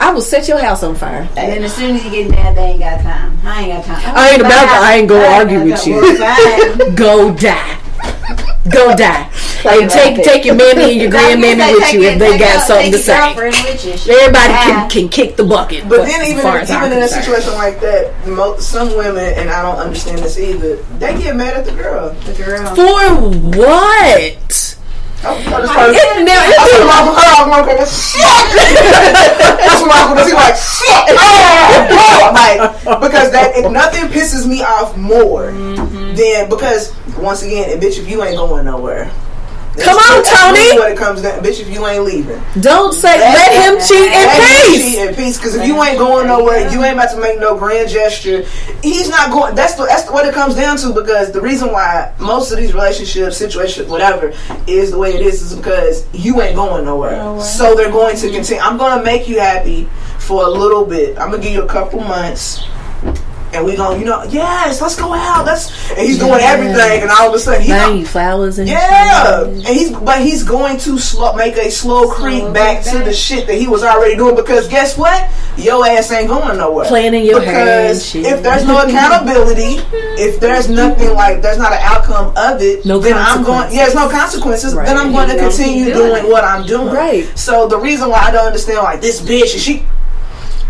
[0.00, 1.28] I will set your house on fire.
[1.36, 3.38] And then as soon as you get mad, they ain't got time.
[3.44, 4.16] I ain't got time.
[4.16, 5.34] I ain't about to- I ain't gonna Bye.
[5.34, 6.94] argue with you.
[6.96, 7.78] Go die.
[8.70, 9.28] Go die.
[9.64, 12.90] And take take your mammy and your grandmammy Take- with you if they got something
[12.90, 13.14] to say.
[13.16, 13.96] girlfriend with you.
[13.96, 14.08] Shit.
[14.10, 14.58] Everybody Bye.
[14.64, 15.88] can, can kick the bucket.
[15.88, 18.88] But then even as far as I'm even in a situation like that, mo- some
[18.96, 20.76] women and I don't understand this either.
[20.98, 22.10] They get mad at the girl.
[22.12, 22.74] The girl.
[22.74, 24.76] For what?
[25.22, 26.66] It, now, I
[26.98, 28.22] uncle, her uncle, uncle, shit.
[29.62, 30.26] That's what uncle does.
[30.26, 31.14] He's like, shit.
[31.94, 32.58] Oh, like
[33.00, 38.22] because that if nothing pisses me off more than because once again, bitch, if you
[38.24, 39.12] ain't going nowhere.
[39.74, 40.78] That's- Come on, that's Tony.
[40.78, 41.60] What it comes down, bitch.
[41.60, 44.84] If you ain't leaving, don't say let him cheat in Let him peace.
[44.94, 45.36] cheat in peace.
[45.38, 48.42] Because if you ain't going nowhere, you ain't about to make no grand gesture.
[48.82, 49.54] He's not going.
[49.54, 50.92] That's the that's what it comes down to.
[50.92, 54.34] Because the reason why most of these relationships, situations, whatever,
[54.66, 57.40] is the way it is, is because you ain't going nowhere.
[57.40, 58.62] So they're going to continue.
[58.62, 61.18] I'm going to make you happy for a little bit.
[61.18, 62.62] I'm gonna give you a couple months.
[63.52, 65.44] And we gonna, you know, yes, let's go out.
[65.44, 68.68] Let's, and he's doing everything, and all of a sudden, he Buying you flowers and
[68.68, 73.12] yeah, and he's but he's going to slow, make a slow creep back to the
[73.12, 75.30] shit that he was already doing because guess what?
[75.56, 76.86] Your ass ain't going nowhere.
[76.86, 79.82] Planning your because if there's no accountability,
[80.20, 83.72] if there's nothing like there's not an outcome of it, No then I'm going.
[83.72, 84.74] Yeah, there's no consequences.
[84.74, 84.86] Right.
[84.86, 86.92] Then I'm going to You gonna continue doing doing what I'm doing.
[86.92, 87.38] Right.
[87.38, 89.84] So the reason why I don't understand like this bitch, is she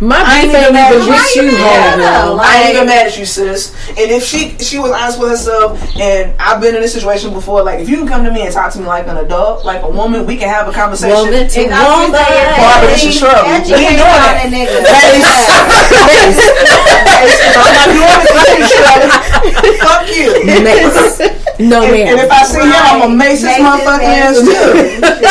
[0.03, 1.11] My I ain't beef ain't even mad at you.
[1.15, 2.03] with you, mad at her?
[2.03, 2.37] homegirl.
[2.37, 3.71] Like- I ain't even mad at you, sis.
[3.91, 7.63] And if she she was honest with herself, and I've been in this situation before,
[7.63, 9.83] like if you can come to me and talk to me like an adult, like
[9.83, 11.15] a woman, we can have a conversation.
[11.15, 12.11] Woman to woman.
[12.11, 14.43] Barbara, this is educate We ain't doing on that.
[14.43, 14.83] that nigga.
[17.63, 19.79] I'm not doing this.
[19.79, 20.31] Fuck you.
[21.69, 22.09] No, And, ma'am.
[22.09, 24.37] and if I see him, I'm gonna mace this motherfucking ass.
[24.41, 24.47] too.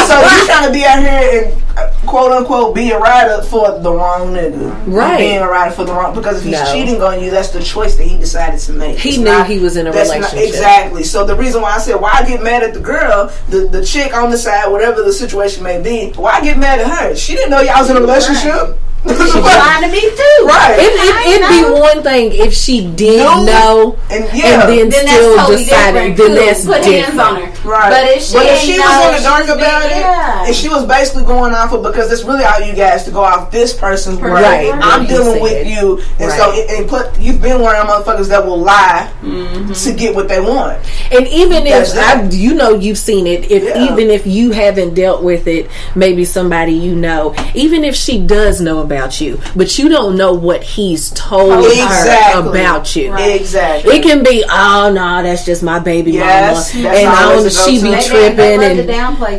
[0.07, 1.60] so you trying to be out here and
[2.05, 5.17] quote unquote be a rider for the wrong nigga, Right.
[5.19, 6.65] Being a rider for the wrong because if he's No.
[6.73, 8.97] cheating on you, that's the choice that he decided to make.
[8.97, 10.47] He It's knew he was in a that's not- relationship.
[10.49, 11.03] exactly.
[11.03, 14.15] So the reason why I said why get mad at the girl, the the chick
[14.15, 17.15] on the side, whatever the situation may be, why get mad at her?
[17.15, 18.77] She didn't know y'all was in a relationship.
[19.01, 20.45] She lying to me too.
[20.45, 20.75] right.
[20.77, 23.43] It, it, it'd be one thing if she did No.
[23.43, 24.61] know And yeah.
[24.61, 25.93] and then, Then that's still totally decided.
[26.15, 26.17] different.
[26.17, 26.35] Then too.
[26.45, 27.05] that's Put different.
[27.05, 27.69] hands on her.
[27.69, 27.89] Right.
[27.89, 30.45] But if she, ain't she was in the she's dark been- about it, yeah.
[30.45, 33.21] and she was basically going off of because that's really all you guys to go
[33.21, 34.33] off this person's word.
[34.33, 36.69] Right, I'm what dealing with you, and so Right.
[36.69, 39.71] and put you've been one of them motherfuckers that will lie mm-hmm.
[39.73, 40.77] to get what they want.
[41.11, 43.91] And even if I, you know you've seen it, if Yeah.
[43.91, 48.61] even if you haven't dealt with it, maybe somebody you know, even if she does
[48.61, 48.90] know about
[49.21, 52.41] you, but you don't know what he's told oh, Exactly.
[52.43, 53.15] her about you.
[53.17, 53.95] Exactly.
[53.95, 57.81] It can be, oh no, that's just my baby Yes, mama, and I don't, she
[57.81, 58.89] be They- They- tripping they and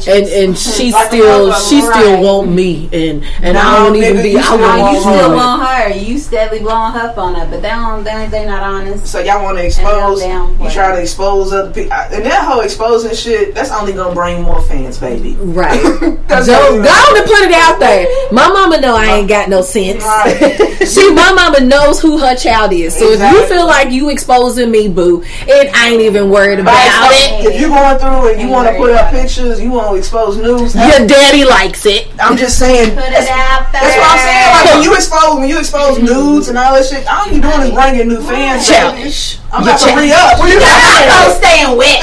[0.09, 2.23] and and she Like still motherfucker, she still right.
[2.23, 4.95] want me and and I No, don't even be you I still want No, you
[4.97, 5.01] you.
[5.01, 5.37] still her.
[5.37, 5.89] want her.
[5.91, 8.05] You steadily blowing her phone up, but they don't.
[8.05, 9.07] They, they not honest.
[9.07, 10.21] So y'all want to expose?
[10.23, 10.65] And they'll downplay.
[10.65, 13.55] You try to expose other people, and that whole exposing shit.
[13.55, 15.35] That's only gonna bring more fans, baby.
[15.37, 15.81] Right.
[16.29, 18.07] That's Go, only go on and put it out there.
[18.33, 20.05] My mama know I ain't uh, got got no sense.
[20.05, 20.87] Right.
[20.89, 22.97] she, my mama knows who her child is.
[22.97, 26.77] So if you feel like you exposing me, boo, it I ain't even worried about
[26.77, 27.47] it.
[27.47, 30.37] If you're going through and you want to put up pictures, you want to expose
[30.37, 30.75] news.
[30.75, 32.09] Your daddy likes it.
[32.21, 32.91] I'm just saying.
[32.91, 33.83] Put That's, it out there.
[33.83, 34.53] that's what I'm saying.
[34.53, 37.63] Like when you expose when you expose nudes and all that shit, all you doing
[37.63, 38.69] is bringing new fans.
[38.69, 38.95] back.
[38.95, 39.42] Childish.
[39.53, 40.39] I'm about to re up.
[40.41, 42.01] What you I'm staying wet.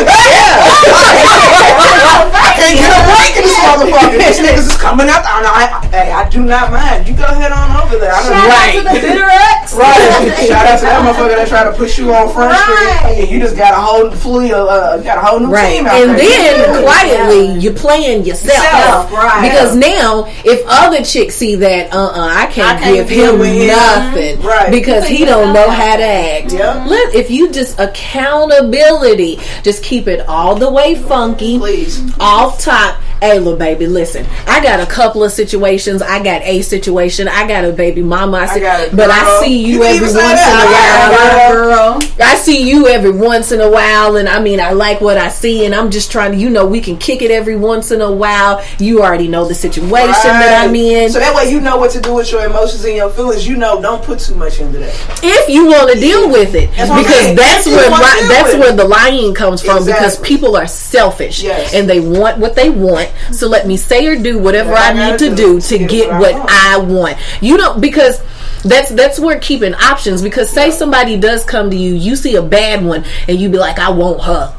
[1.19, 4.17] I can't get a break in this motherfucker.
[4.21, 5.25] These niggas is coming out.
[5.25, 7.07] I, I, hey, I do not mind.
[7.07, 8.13] You go ahead on over there.
[8.13, 8.73] I don't Right.
[8.77, 9.73] To the bitter X.
[9.73, 10.29] Right.
[10.47, 13.17] Shout out to that motherfucker that tried to push you on Front Street.
[13.21, 15.77] And you just got a whole fleet of, uh, got a whole new Right.
[15.77, 16.67] team out And there.
[16.69, 18.57] then quietly you're playing yourself.
[18.63, 19.41] Yourself, right.
[19.41, 23.39] Because now if other chicks see that, uh uh I can't, I can't give him
[23.39, 23.67] with him.
[23.67, 24.41] nothing.
[24.41, 24.69] Right.
[24.71, 26.51] Because he don't know how to act.
[26.53, 26.85] Yeah.
[26.85, 31.57] Let if you just accountability, just keep it all the way funky.
[31.57, 32.01] Please.
[32.19, 32.99] Off top.
[33.21, 34.25] Hey little baby, listen.
[34.47, 36.01] I got a couple of situations.
[36.01, 37.27] I got a situation.
[37.27, 38.37] I got a baby mama.
[38.37, 41.11] I see, got a but I see you, You every once in a while.
[41.19, 41.99] I Girl.
[42.21, 45.27] I see you every once in a while, and I mean, I like what I
[45.27, 47.99] see, and I'm just trying to, you know, we can kick it every once in
[47.99, 48.63] a while.
[48.79, 51.11] You already know the situation that I'm in.
[51.11, 53.45] So that way you know what to do with your emotions and your feelings.
[53.45, 55.19] You know, don't put too much into that.
[55.23, 57.03] if you want to deal with it, That's I'm
[57.35, 59.85] because that's where li- that's where the lying comes from.
[59.85, 61.73] Because people are selfish, Yes.
[61.73, 63.09] and they want what they want.
[63.31, 65.67] So let me say or do whatever What I I need gotta do do to
[65.69, 67.17] to get get what what I want.
[67.41, 68.21] You don't because.
[68.61, 72.41] That's that's where keeping options because say somebody does come to you, you see a
[72.41, 74.53] bad one and you be like, I want her.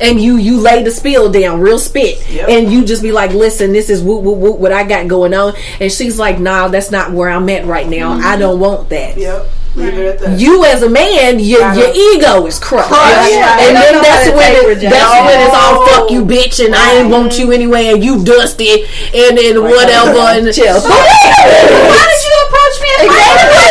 [0.00, 2.48] And you you lay the spill down real spit Yep.
[2.48, 5.34] and you just be like, listen, this is whoop, whoop, whoop, what I got going
[5.34, 5.52] on.
[5.78, 8.14] And she's like, nah, that's not where I'm at right now.
[8.16, 8.24] Mm-hmm.
[8.26, 9.18] I don't want that.
[9.18, 9.46] Yep.
[9.74, 10.38] Leave it at that.
[10.38, 13.34] You as a man, your your ego is crushed, Crushed.
[13.34, 17.02] Yeah, and then that's when it, that's when it's all fuck you, bitch, and I
[17.02, 17.58] ain't want you mm-hmm.
[17.58, 20.78] anyway, and you dusty, and then whatever, and Chill.
[20.78, 22.90] Why did you approach me?
[23.02, 23.66] Exactly.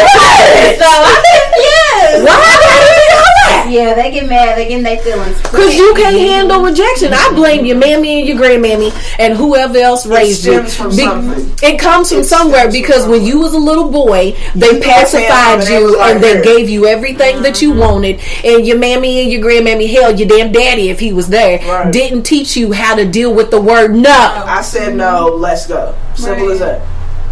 [0.84, 2.24] So I think yes.
[2.24, 3.63] Why I gotta be all that?
[3.74, 4.58] Yeah, they get mad.
[4.58, 5.42] They get their feelings.
[5.42, 7.12] Because you can't handle rejection.
[7.14, 10.54] I blame your mammy and your grandmammy and whoever else raised you.
[10.68, 11.56] stems from something.
[11.64, 14.76] It comes from It somewhere stems from because when you was a little boy, they
[14.76, 16.44] You pacified handsome and you and they her.
[16.44, 17.80] gave you everything that you mm-hmm.
[17.80, 18.22] wanted.
[18.44, 21.92] And your mammy and your grandmammy, hell, your damn daddy, if he was there, Right.
[21.92, 24.12] didn't teach you how to deal with the word no.
[24.12, 25.36] I said no.
[25.36, 25.96] Let's go.
[26.14, 26.82] Simple as that.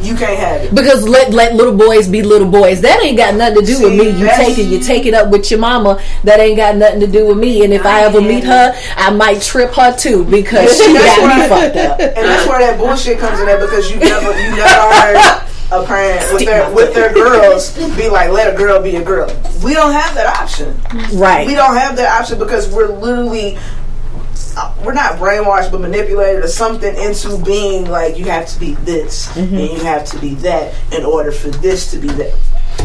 [0.02, 0.74] You can't have it.
[0.76, 2.82] Because let let little boys be little boys.
[2.82, 4.10] That ain't got nothing to do with me.
[4.10, 6.02] You take it, you take it up with your mama.
[6.24, 7.64] That ain't got nothing to do with me.
[7.64, 11.24] And if I ever meet her, I might trip her too because she got me
[11.28, 12.00] why- fucked up.
[12.22, 15.86] And that's where that bullshit comes in there because you never you never heard a
[15.86, 19.28] parent with their with their girls be like, let a girl be a girl.
[19.64, 20.76] We don't have that option.
[21.18, 21.48] Right.
[21.48, 23.58] We don't have that option because we're literally
[24.84, 29.28] we're not brainwashed but manipulated or something into being like you have to be this
[29.32, 29.56] Mm-hmm.
[29.56, 32.34] and you have to be that in order for this to be that.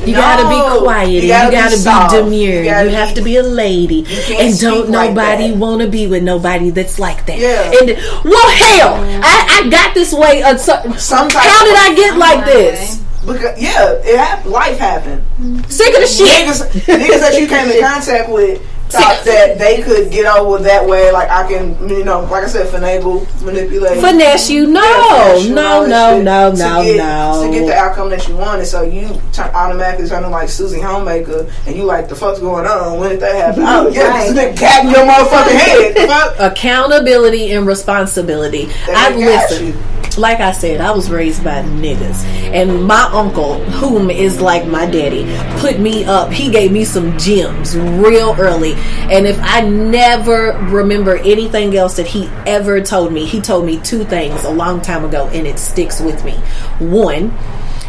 [0.05, 1.09] You gotta be quiet.
[1.23, 2.59] You gotta you be gotta be, demure.
[2.59, 4.03] You, gotta have to be a lady.
[4.05, 5.57] can't And don't speak like nobody that.
[5.59, 7.39] want to be with nobody that's like that.
[7.39, 7.73] Yeah.
[7.73, 7.89] And
[8.25, 8.95] well, hell,
[9.25, 10.43] I, I got this way.
[10.43, 12.99] Uh, so, Some type how did I get like this?
[13.25, 15.25] Because yeah, it hap- life happened.
[15.73, 16.29] Sick of the shit.
[16.47, 20.87] niggas, niggas that you came in contact with thought that they could get over that
[20.87, 21.11] way.
[21.13, 24.67] Like I can, you know, like I said, finagle, manipulate, Finesse you?
[24.67, 27.43] No, finesse you and no, no, no, to no, get, no.
[27.45, 30.81] To get the outcome that you wanted, so you turn, automatically turn to like Susie
[30.81, 32.99] Homemaker, and you like the fuck's going on?
[33.01, 33.65] When did that happen?
[33.77, 36.09] Oh yeah, this nigga cat in your motherfucking head.
[36.09, 36.37] Fuck?
[36.39, 38.69] accountability and responsibility.
[38.89, 39.67] I listen.
[39.69, 39.83] you.
[40.17, 42.25] Like I said, I was raised by niggas,
[42.55, 45.27] and my uncle, whom is like my daddy,
[45.61, 46.33] put me up.
[46.33, 48.76] He gave me some gems real early,
[49.11, 53.79] and if I never remember anything else that he ever told me, he told me
[53.79, 56.33] two things a long time ago, and it sticks with me.
[56.79, 57.37] One,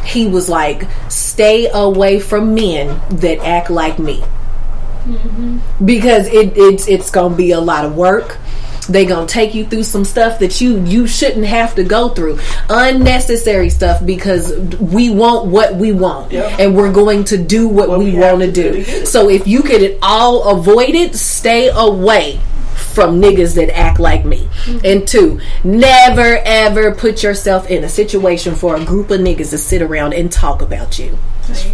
[0.05, 4.23] he was like, "Stay away from men that act like me."
[5.07, 5.85] Mm-hmm.
[5.85, 8.37] because it, it's it's gonna be a lot of work.
[8.87, 12.39] They gonna take you through some stuff that you you shouldn't have to go through,
[12.69, 16.59] unnecessary stuff because we want what we want, Yep.
[16.59, 18.71] and we're going to do what, What we, we want to do do.
[18.71, 19.07] to get it.
[19.07, 22.39] So if you could at all avoid it, stay away
[22.75, 24.47] from niggas that act like me.
[24.65, 24.85] Mm-hmm.
[24.85, 29.57] And two, never ever put yourself in a situation for a group of niggas to
[29.57, 31.17] sit around and talk about you.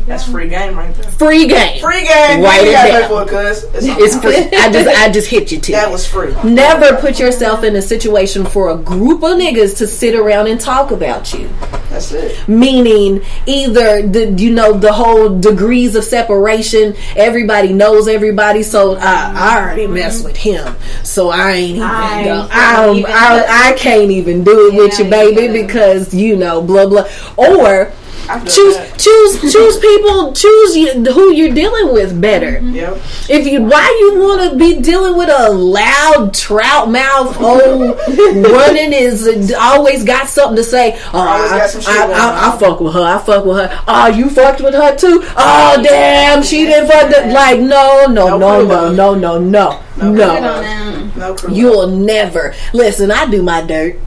[0.05, 1.11] That's free game right there.
[1.11, 1.82] Free game.
[1.82, 2.41] Free game.
[2.41, 3.09] Write you it gotta pay down.
[3.09, 4.57] for it, cuz it's, It's free.
[4.57, 5.71] I just I just hit you too.
[5.71, 6.34] that was free.
[6.43, 10.59] Never put yourself in a situation for a group of niggas to sit around and
[10.59, 11.49] talk about you.
[11.89, 12.47] That's it.
[12.47, 16.95] Meaning, either the you know the whole degrees of separation.
[17.15, 19.93] Everybody knows everybody, so I, I already mm-hmm.
[19.93, 21.82] messed with him, so I ain't even.
[21.84, 25.47] I go- can't I, even I, I can't even do it with you, baby, you
[25.47, 25.67] couldn't.
[25.67, 27.07] because you know blah blah.
[27.38, 28.03] Or I feel
[28.45, 28.97] choose that.
[28.99, 32.97] choose choose people choose you, who you're dealing with better Yep.
[33.30, 38.93] if you why you want to be dealing with a loud trout mouth old running
[38.93, 42.55] is always got something to say oh I, got some shit I, I.
[42.55, 45.82] I fuck with her I fuck with her oh you fucked with her too oh
[45.84, 50.11] damn she didn't fuck that like no no No no no no no no No
[50.13, 51.09] no.
[51.15, 51.36] No.
[51.49, 53.11] You'll never listen.
[53.11, 53.99] I do my dirt.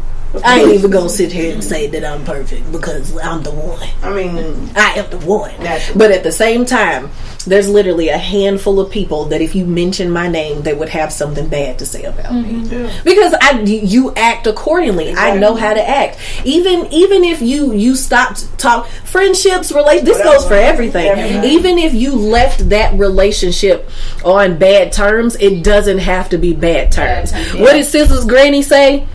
[0.45, 3.89] I ain't even gonna sit here and say that I'm perfect because I'm the one.
[4.03, 5.55] I mean, I am the one.
[5.97, 7.11] But at the same time,
[7.47, 11.13] there's literally a handful of people that if you mention my name, they would have
[11.13, 13.05] something bad to say about me mm-hmm.
[13.05, 15.15] because I you act accordingly.
[15.15, 16.19] I know how to act.
[16.45, 20.05] Even even if you you stopped talk friendships, relate.
[20.05, 21.07] This goes for everything.
[21.07, 21.45] Everything.
[21.45, 23.89] Even if you left that relationship
[24.25, 27.33] on bad terms, it doesn't have to be bad terms.
[27.33, 29.07] terms, What did Scissors Granny say?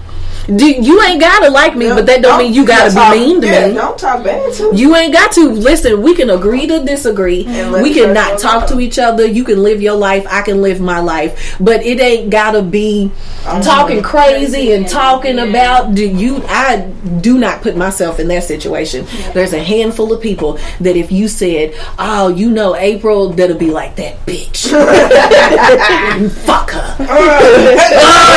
[0.48, 3.42] Do, you ain't gotta like me, but that don't mean you gotta talk- be mean
[3.42, 3.74] to yeah, me.
[3.74, 4.80] Don't talk bad to me.
[4.80, 6.02] You ain't got to listen.
[6.02, 7.44] We can agree to disagree.
[7.44, 9.26] We can not talk to each other.
[9.26, 10.26] You can live your life.
[10.30, 11.56] I can live my life.
[11.60, 13.12] But it ain't gotta be
[13.44, 15.94] talking crazy and talking about.
[15.94, 16.44] Do you?
[16.48, 16.82] I
[17.22, 19.06] do not put myself in that situation.
[19.34, 23.72] There's a handful of people that if you said, "Oh, you know, April," that'll be
[23.72, 24.72] like that bitch.
[26.46, 26.96] Fuck her.
[27.00, 27.78] oh,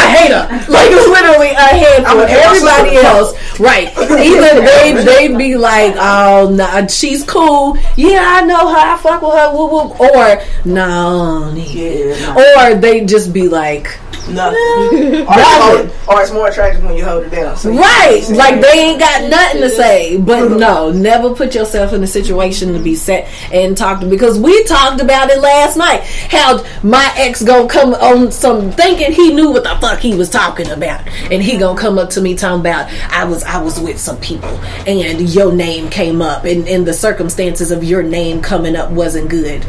[0.02, 0.72] I hate her.
[0.72, 1.93] Like it's literally a handful.
[1.94, 3.88] Get my Everybody else, right?
[3.98, 7.76] Even they they be like, oh, nah, she's cool.
[7.96, 8.76] Yeah, I know her.
[8.76, 9.56] I fuck with her.
[9.56, 10.00] Whoop, whoop.
[10.00, 11.52] Or no.
[11.54, 15.26] Yeah, Or they just be like, no, nothing.
[15.26, 17.56] or, it's more, or it's more attractive when you hold it down.
[17.56, 20.16] So right, like they ain't got nothing to say.
[20.16, 20.58] But mm-hmm.
[20.58, 24.64] no, never put yourself in a situation to be set and talked to because we
[24.64, 26.02] talked about it last night.
[26.02, 30.30] How my ex gonna come on some thinking he knew what the fuck he was
[30.30, 33.78] talking about, and he gonna come up to me talking about I was I was
[33.78, 34.48] with some people
[34.86, 39.28] and your name came up, and, and the circumstances of your name coming up wasn't
[39.28, 39.62] good.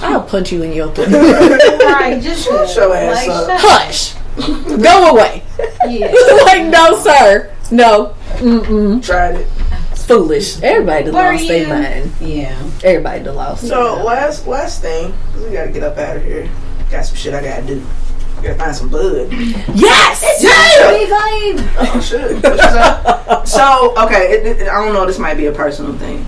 [0.00, 1.08] I'll punch you in your throat.
[1.10, 3.60] right, just Shut your ass like, up.
[3.60, 4.14] Hush.
[4.80, 5.42] Go away.
[5.88, 6.06] Yeah.
[6.44, 7.52] like no, sir.
[7.72, 8.14] No.
[8.36, 9.04] Mm-mm.
[9.04, 9.46] Tried it.
[9.98, 10.62] Foolish.
[10.62, 12.12] Everybody done What are lost their mind.
[12.20, 12.70] Yeah.
[12.84, 13.66] Everybody done lost.
[13.66, 16.48] So last last thing, we gotta get up out of here.
[16.90, 17.84] Got some shit I gotta do.
[18.42, 19.30] Gotta find some bud.
[19.74, 20.22] Yes.
[20.42, 20.50] Yeah.
[21.78, 22.42] Oh shit.
[22.42, 23.44] What you say?
[23.44, 25.06] so okay, it, it- I don't know.
[25.06, 26.26] This might be a personal thing,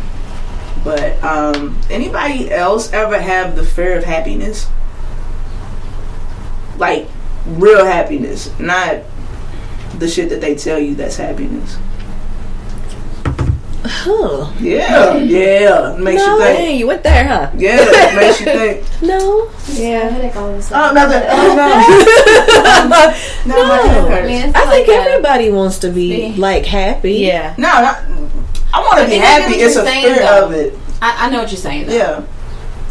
[0.85, 4.69] but um, anybody else ever have the fear of happiness?
[6.77, 7.09] Like
[7.47, 9.01] real happiness, not
[9.99, 11.77] the shit that they tell you that's happiness.
[13.87, 14.51] Huh.
[14.61, 16.37] Yeah, yeah, makes No.
[16.39, 16.79] you Hey, think.
[16.81, 17.51] you went there, huh?
[17.57, 17.77] Yeah,
[18.17, 18.85] makes you think.
[19.03, 19.51] No.
[19.73, 20.33] Yeah.
[20.35, 21.23] Oh, nothing.
[21.29, 23.47] Oh, no.
[23.47, 24.25] no, my head hurts.
[24.25, 27.13] I mean, I like think a- everybody wants to be Be- like happy.
[27.15, 27.55] Yeah.
[27.59, 28.03] No, not,
[28.73, 29.55] I want to be think I get happy.
[29.61, 30.47] It's a saying, fear though.
[30.47, 30.79] of it.
[31.03, 31.87] I, I know what you're saying.
[31.87, 31.95] Though.
[31.95, 32.25] Yeah.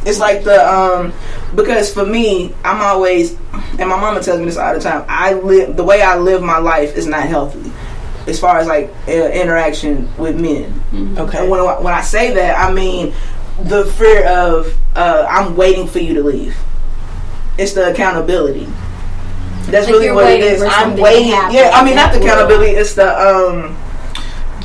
[0.05, 1.11] It's like the um
[1.55, 3.35] because for me, I'm always
[3.79, 5.05] and my mama tells me this all the time.
[5.07, 7.71] I live the way I live my life is not healthy,
[8.27, 10.81] as far as like uh, interaction with men.
[10.93, 11.39] Okay.
[11.39, 13.13] And when I, when I say that, I mean
[13.63, 16.55] the fear of uh, I'm waiting for you to leave.
[17.57, 18.67] It's the accountability.
[19.71, 20.59] That's Like really what it waiting is.
[20.61, 21.29] for I'm something to waiting.
[21.31, 22.71] Yeah, I mean not the accountability.
[22.71, 23.77] It's the um.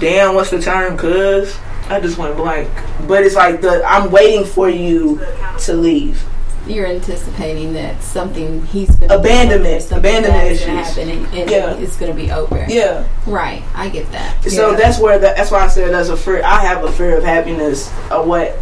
[0.00, 0.96] Damn, what's the term?
[0.96, 1.56] Cause
[1.88, 2.68] I just went blank.
[3.08, 5.20] But it's like the I'm waiting for you
[5.60, 6.22] to leave.
[6.68, 9.82] You're anticipating that something he's going to Abandonment.
[9.82, 11.74] something abandonment is gonna happen and, and Yeah.
[11.76, 12.64] it's going to be over.
[12.68, 13.06] Yeah.
[13.26, 13.62] Right.
[13.74, 14.44] I get that.
[14.44, 14.76] So Yeah.
[14.76, 16.42] that's where the, that's why I said there's a fear.
[16.44, 18.58] I have a fear of happiness, of what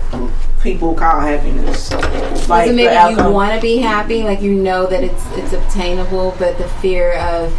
[0.63, 1.93] people call happiness.
[2.49, 6.35] Like so maybe you want to be happy, like you know that it's it's obtainable,
[6.39, 7.53] but the fear of,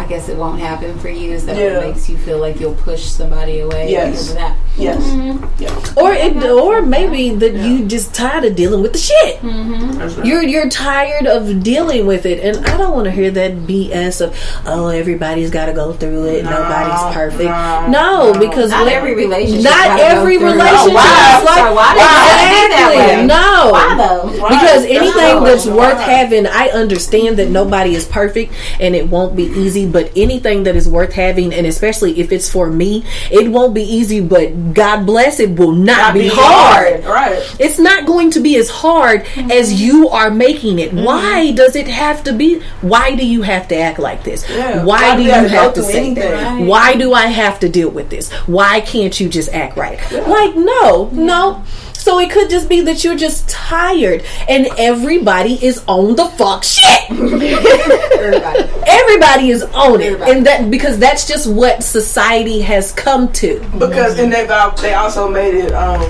[0.00, 1.32] I guess it won't happen for you.
[1.32, 1.76] Is that Yeah.
[1.78, 4.10] what makes you feel like you'll push somebody away Yes.
[4.10, 4.56] because of that?
[4.78, 5.02] Yes.
[5.02, 5.44] Mm-hmm.
[5.62, 6.02] Yeah.
[6.02, 9.40] Or it, or maybe that you just tired of dealing with the shit.
[9.42, 10.26] That's right.
[10.26, 14.20] You're you're tired of dealing with it, and I don't want to hear that BS
[14.22, 14.34] of
[14.66, 17.44] oh everybody's got to go through it, No, nobody's perfect.
[17.50, 18.40] no, No, no.
[18.40, 19.64] because Not when- every relationship.
[19.64, 21.38] not every relationship Oh, wow.
[21.38, 23.26] is like So why does it gotta that exactly way?
[23.26, 23.68] no.
[23.72, 24.28] Why though?
[24.40, 24.48] Right.
[24.48, 26.08] Because That's anything not that's what- worth right.
[26.08, 30.76] having, I understand that nobody is perfect and it won't be easy, but anything that
[30.76, 35.06] is worth having, and especially if it's for me, it won't be easy, but God
[35.06, 37.04] bless it will not, Not be, hard.
[37.04, 37.56] Right.
[37.58, 39.84] It's not going to be as hard as mm-hmm.
[39.84, 40.90] you are making it.
[40.90, 41.04] Mm-hmm.
[41.04, 42.60] Why does it have to be?
[42.80, 44.48] Why do you have to act like this?
[44.48, 44.84] Yeah.
[44.84, 46.30] Why, Why do you have to have go to through say anything?
[46.30, 46.58] that?
[46.58, 46.66] Right.
[46.66, 48.30] Why do I have to deal with this?
[48.46, 49.98] Why can't you just act right?
[50.12, 51.64] Like, no, no.
[52.00, 56.64] So it could just be that you're just tired and everybody is on the fuck
[56.64, 57.10] shit.
[57.10, 58.70] Everybody.
[58.86, 60.04] Everybody is on it.
[60.06, 60.30] Everybody.
[60.32, 63.60] And that because that's just what society has come to.
[63.78, 64.46] because then they
[64.80, 66.00] they also made it um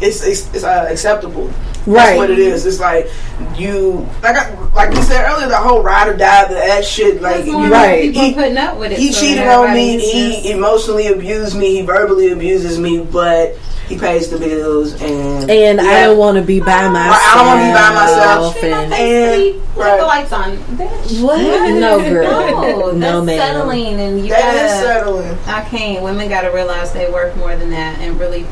[0.00, 1.50] it's it's, it's uh, acceptable.
[1.86, 2.04] Right.
[2.10, 2.64] That's what it is.
[2.66, 3.08] It's like
[3.56, 7.20] you like I, like you said earlier, the whole ride or die, the that shit.
[7.20, 8.02] Like you, Right.
[8.02, 8.98] people He- putting up with it.
[8.98, 9.98] he so cheated on me.
[9.98, 11.76] He just- emotionally abused me.
[11.76, 13.56] He verbally abuses me, but
[13.88, 17.16] he pays the bills and And I don't want to be by myself.
[17.22, 18.54] I don't wanna be by myself.
[18.54, 19.54] Shit, And face.
[19.54, 20.00] And- Put right.
[20.00, 20.56] the lights on.
[20.56, 21.22] Bitch.
[21.22, 21.38] what?
[21.40, 22.24] No, girl.
[22.30, 23.38] No, no, that's man.
[23.38, 24.86] settling, and you That is gotta.
[24.86, 25.38] settling.
[25.46, 26.02] I can't.
[26.02, 28.44] Women gotta realize they worth more than that, and really,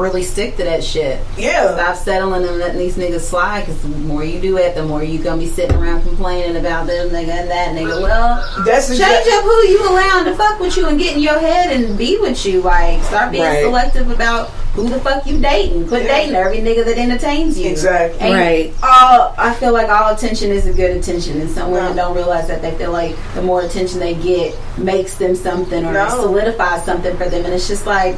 [0.00, 1.20] really stick to that shit.
[1.36, 1.74] Yeah.
[1.74, 3.60] Stop settling and letting these niggas slide.
[3.60, 6.86] Because the more you do it, the more you gonna be sitting around complaining about
[6.86, 8.02] them nigga and that nigga.
[8.02, 11.22] Well, That's change exact- up who you allowing to fuck with you and get in
[11.22, 12.60] your head and be with you.
[12.62, 13.62] Like, start being Right.
[13.62, 15.88] selective about who the fuck you dating.
[15.88, 16.16] Quit Yeah.
[16.16, 17.70] dating every nigga that entertains you.
[17.70, 18.20] Exactly.
[18.20, 18.72] And Right.
[18.82, 22.04] All I feel like all attention is a good attention, and some women No.
[22.04, 25.92] don't realize that they feel like the more attention they get makes them something or
[25.92, 26.08] No.
[26.08, 28.16] solidifies something for them, and it's just like,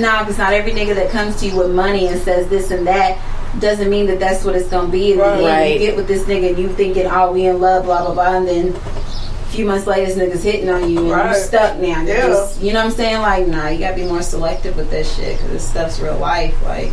[0.00, 2.86] nah, because not every nigga that comes to you with money and says this and
[2.86, 3.18] that
[3.60, 5.12] doesn't mean that that's what it's gonna be.
[5.12, 5.72] And Right.
[5.74, 8.36] you get with this nigga and you thinking, oh, we in love, blah blah blah,
[8.36, 8.74] and then.
[8.74, 11.24] A few months later, this nigga's hitting on you, and Right.
[11.36, 12.02] you're stuck now.
[12.06, 12.26] Yeah.
[12.28, 13.20] just- you know what I'm saying?
[13.20, 16.54] Like, nah, you gotta be more selective with this shit because this stuff's real life.
[16.66, 16.90] Like,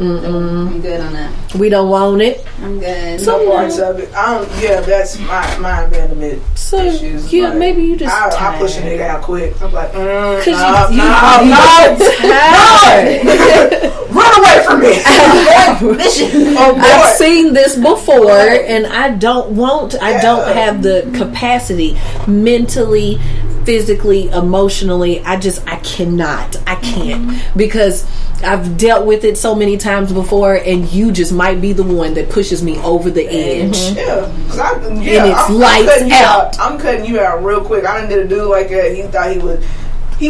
[0.00, 1.54] I'm good on that.
[1.54, 2.44] We don't want it.
[2.62, 3.20] I'm good.
[3.20, 4.12] So- no parts of it.
[4.14, 4.62] I don't.
[4.62, 7.32] Yeah, that's my my abandonment So issues.
[7.32, 8.58] yeah, Like, maybe you just I, I tired.
[8.60, 9.60] push a nigga out quick.
[9.62, 11.60] I'm like, mm, Cause no, you, no, you, no,
[11.92, 13.92] you tired.
[14.14, 14.92] run away from me.
[16.56, 19.94] oh I've seen this before, and I don't want.
[20.02, 23.18] I don't have the capacity mentally,
[23.64, 25.20] physically, emotionally.
[25.24, 26.56] I just I cannot.
[26.66, 27.58] I can't mm-hmm.
[27.58, 28.06] because
[28.42, 32.14] I've dealt with it so many times before, and you just might be the one
[32.14, 33.72] that pushes me over the mm-hmm.
[33.72, 33.96] edge.
[33.96, 36.58] Yeah, 'cause I, yeah, And it's I'm, lights I'm cutting you out.
[36.60, 37.84] I'm cutting you out real quick.
[37.84, 38.94] I didn't get a dude like that.
[38.94, 39.64] He thought he would.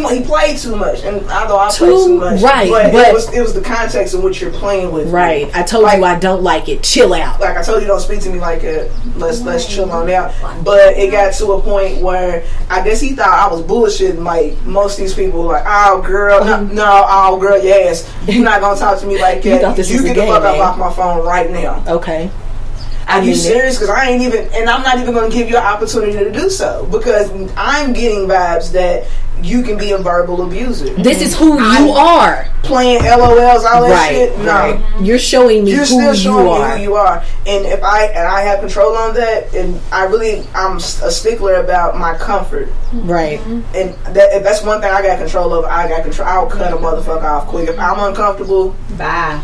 [0.01, 2.41] He, he played too much, and I know I played Too- too much.
[2.41, 5.05] right, but, but- it was it was the context in which you're playing with.
[5.07, 5.11] me.
[5.11, 5.49] Right.
[5.55, 6.83] I told Like- you I don't like it.
[6.83, 7.39] Chill out.
[7.39, 8.91] like I told you, don't speak to me like that.
[9.15, 10.33] Let's let's chill on out.
[10.63, 14.23] But it got to a point where I guess he thought I was bullshitting.
[14.23, 16.75] Like most of these people, were like, oh girl, no, mm-hmm.
[16.75, 19.61] no, oh girl, yes, you're not gonna talk to me like that.
[19.89, 20.61] you a get the fuck up man.
[20.61, 21.83] off my phone right now.
[21.87, 22.29] Okay.
[23.07, 23.75] Are you mean serious?
[23.75, 26.31] Because I ain't even, and I'm not even going to give you an opportunity to
[26.31, 29.07] do so because I'm getting vibes that
[29.43, 30.93] you can be a verbal abuser.
[30.95, 32.47] This is who you are.
[32.63, 34.09] Playing LOLs, all that Right.
[34.09, 34.37] shit.
[34.39, 34.81] No, Right.
[35.01, 36.77] You're showing me you're who still showing you me are.
[36.77, 40.43] who you are and if i and i have control on that and i really
[40.55, 43.39] i'm a stickler about my comfort Right.
[43.45, 46.73] and that if that's one thing i got control of i got control i'll cut
[46.73, 49.39] a motherfucker off quick if i'm uncomfortable Bye.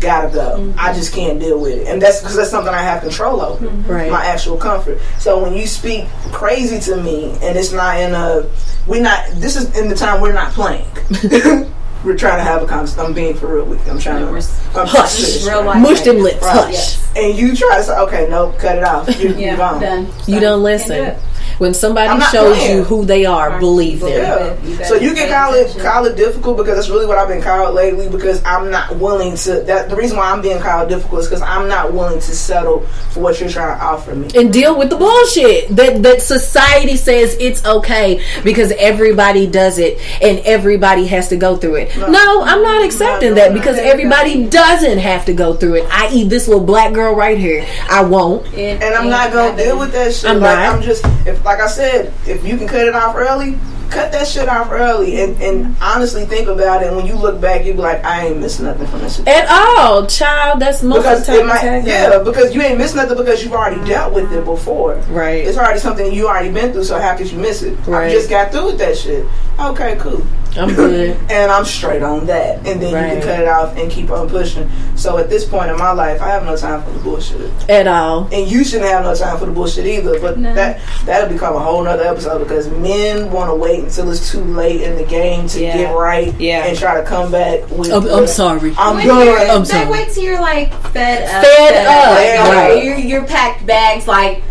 [0.00, 0.94] Gotta go i mm-hmm.
[0.94, 3.90] just can't deal with it and that's because that's something i have control over mm-hmm.
[3.90, 4.10] Right.
[4.10, 8.48] my actual comfort so when you speak crazy to me and it's not in a
[8.86, 10.86] we're not this is in the time we're not playing
[12.04, 14.30] we're trying to have a conversation i'm being for real with you i'm trying to
[14.74, 15.44] I'm Hush.
[15.44, 15.82] Real life.
[15.82, 16.42] Mush them lips.
[16.42, 16.72] Right, Hush.
[16.72, 17.12] yes.
[17.16, 19.08] and you try to say, okay, no, cut it off.
[19.20, 19.80] You, Yeah, move on.
[19.80, 20.06] done.
[20.26, 21.16] You don't Can't do listen.
[21.60, 21.64] It.
[21.64, 22.76] When somebody shows playing.
[22.78, 23.60] you who they are, Right.
[23.60, 24.10] believe them.
[24.10, 24.84] Yeah.
[24.86, 27.42] So you can pay call it call it difficult because that's really what I've been
[27.42, 28.08] called lately.
[28.08, 29.60] Because I'm not willing to.
[29.60, 32.80] That the reason why I'm being called difficult is because I'm not willing to settle
[33.10, 34.28] for what you're trying to offer me.
[34.34, 39.98] and deal with the bullshit that that society says it's okay because everybody does it
[40.22, 41.96] and everybody has to go through it.
[41.96, 45.84] No, I'm not accepting no, that because no, everybody doesn't have to go through it.
[45.90, 47.66] I.e., this little black girl right here.
[47.90, 48.46] I won't.
[48.54, 50.30] It And I'm not gonna deal with that shit.
[50.30, 50.76] I'm like not.
[50.76, 53.58] I'm just if like I said, if you can cut it off early,
[53.90, 55.20] cut that shit off early.
[55.20, 56.86] And and honestly think about it.
[56.86, 59.18] And when you look back, you be like, I ain't missing nothing from this.
[59.26, 60.60] At all, child.
[60.60, 61.48] That's most because of the time.
[61.48, 64.94] might, yeah, because you ain't missing nothing because you've already dealt with it before.
[65.08, 65.44] Right.
[65.44, 66.84] It's already something you already been through.
[66.84, 67.74] So how could you miss it?
[67.84, 68.06] Right.
[68.06, 69.26] I just got through with that shit.
[69.58, 70.24] Okay, cool.
[70.56, 71.16] I'm good.
[71.30, 72.66] And I'm straight on that.
[72.66, 74.68] And then you can cut it off and keep on pushing.
[74.96, 77.50] So at this point in my life, I have no time for the bullshit.
[77.70, 78.28] At all.
[78.32, 80.18] And you shouldn't have no time for the bullshit either.
[80.20, 80.52] But No.
[80.54, 84.42] that that'll become a whole nother episode because men want to wait until it's too
[84.42, 85.76] late in the game to Yeah.
[85.76, 86.64] get right Yeah.
[86.66, 87.92] and try to come back with.
[87.92, 88.74] I'm, the- I'm sorry.
[88.76, 89.48] I'm When good.
[89.50, 89.90] I'm they sorry.
[89.90, 91.44] wait till you're like fed up.
[91.44, 92.10] Fed up,
[92.46, 92.84] Like, right.
[92.84, 94.42] You're, you're packed bags like.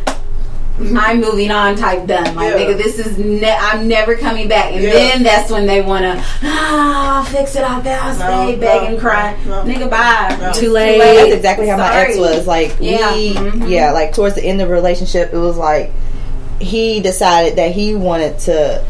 [0.97, 2.35] I'm moving on type done.
[2.35, 2.59] Like, Yeah.
[2.61, 4.71] nigga, this is, ne- I'm never coming back.
[4.73, 4.91] And Yeah.
[4.93, 8.87] then that's when they want to, ah, fix it, I'll I'll stay, No, beg no,
[8.87, 9.35] and cry.
[9.45, 9.63] no.
[9.63, 10.37] Nigga, bye.
[10.39, 10.49] No.
[10.49, 10.97] It's Too late.
[10.99, 12.47] That's exactly how my ex was.
[12.47, 13.13] Like Yeah.
[13.13, 13.69] we, Mhm.
[13.69, 15.91] yeah, like towards the end of the relationship, it was like
[16.59, 18.81] he decided that he wanted to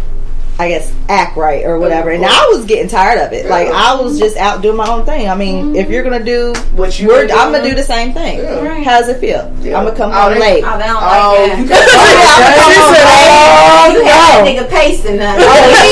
[0.59, 2.09] I guess act right or whatever.
[2.09, 3.49] And I was getting tired of it.
[3.49, 5.29] Like I was just out doing my own thing.
[5.29, 8.11] I mean, if you're gonna do What you we're, were I'm gonna do the same
[8.13, 8.39] thing.
[8.43, 8.83] Right.
[8.83, 9.39] How does it feel?
[9.39, 10.63] I'm gonna come Oh, home late.
[10.67, 11.79] Oh, they don't Oh, like you that.
[11.79, 12.89] got
[13.89, 15.39] oh, You had that nigga pacing that.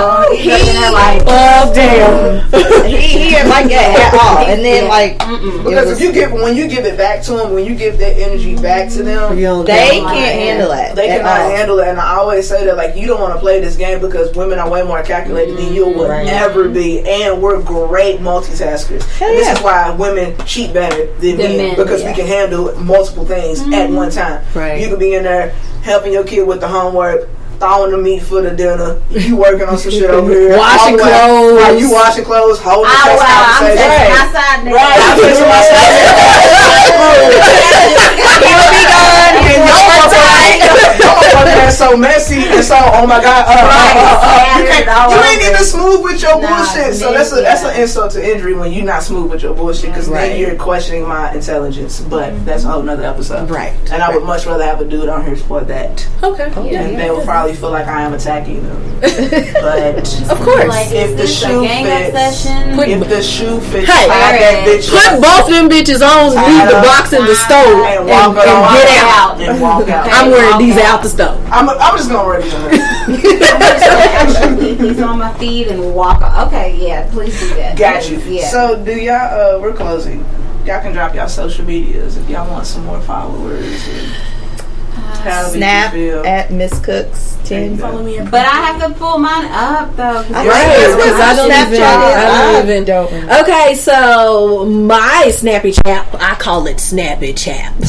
[0.00, 2.50] Oh, he, he, looking at like, Oh damn!
[2.88, 4.46] he, he didn't like that at all.
[4.46, 4.88] And then Yeah.
[4.88, 7.64] like it Because was- if you give when you give it back to them, when
[7.66, 10.94] you give that energy back to them, they can't handle that.
[10.96, 11.88] they cannot handle it.
[11.88, 14.58] And I always say that like you don't want to play this game because women
[14.58, 16.26] are way more calculated than you will Right.
[16.26, 19.02] ever be, and we're great multitaskers.
[19.18, 19.54] Hell And this yeah.
[19.54, 22.10] is why women cheat better than Than men, men, because yeah.
[22.10, 23.94] we can handle multiple things at mm-hmm.
[23.94, 24.42] one time.
[24.54, 24.80] Right.
[24.80, 25.50] You could be in there
[25.82, 27.28] helping your kid with the homework.
[27.58, 29.02] Thawing the meat for the dinner.
[29.10, 30.54] You working on some shit over here.
[30.62, 31.58] Washing All clothes.
[31.58, 33.98] Right, you washing clothes, holding the oh text wow, I'm conversation.
[33.98, 34.78] taking my side nigga.
[34.78, 35.58] Right, I'm fixing my
[38.46, 39.42] He'll be gone.
[39.42, 39.58] And
[40.62, 41.14] your motherfucker, your
[41.44, 44.86] motherfucker is so messy and so oh my god, uh, uh, uh, uh, you, can't,
[44.86, 45.50] you ain't over.
[45.50, 46.94] even smooth with your Nah, bullshit.
[46.94, 49.90] So that's a that's an insult to injury when you're not smooth with your bullshit
[49.90, 50.28] because Right.
[50.30, 52.00] then you're questioning my intelligence.
[52.00, 53.50] But that's a whole nother episode.
[53.50, 53.72] Right.
[53.90, 56.06] And I would much rather have a dude on here for that.
[56.22, 56.44] Okay.
[56.74, 59.00] and they will probably feel like I am attacking them.
[59.00, 59.98] but
[60.30, 60.68] Of course.
[60.68, 62.46] Like, If the shoe fits.
[62.74, 64.06] Put- if the shoe fits, Hey.
[64.08, 67.84] tie that bitch Put up both them bitches on, leave the box in the stove,
[67.84, 68.72] and and, walk and out.
[68.74, 69.40] get out.
[69.40, 70.08] and walk out.
[70.12, 70.98] I'm wearing these out.
[70.98, 71.40] out the stove.
[71.50, 72.54] I'm, I'm just gonna wear these.
[72.54, 72.70] on
[74.58, 76.20] leave these on my feet and walk.
[76.48, 77.76] Okay, yeah, please do that.
[77.78, 78.18] Got you.
[78.20, 78.48] Yeah.
[78.48, 79.56] So, do y'all?
[79.56, 80.24] Uh, we're closing.
[80.64, 83.88] Y'all can drop y'all social medias if y'all want some more followers.
[85.24, 87.76] And Snap at Miss Cooks ten.
[87.76, 88.18] Follow me.
[88.30, 90.22] but I have to pull mine up though.
[90.22, 91.82] 'cause I you're- Right, That's because I don't Snapchat even.
[91.82, 92.84] I don't even.
[92.84, 93.12] don't.
[93.42, 97.74] Okay, so my snappy chap, I call it snappy chap.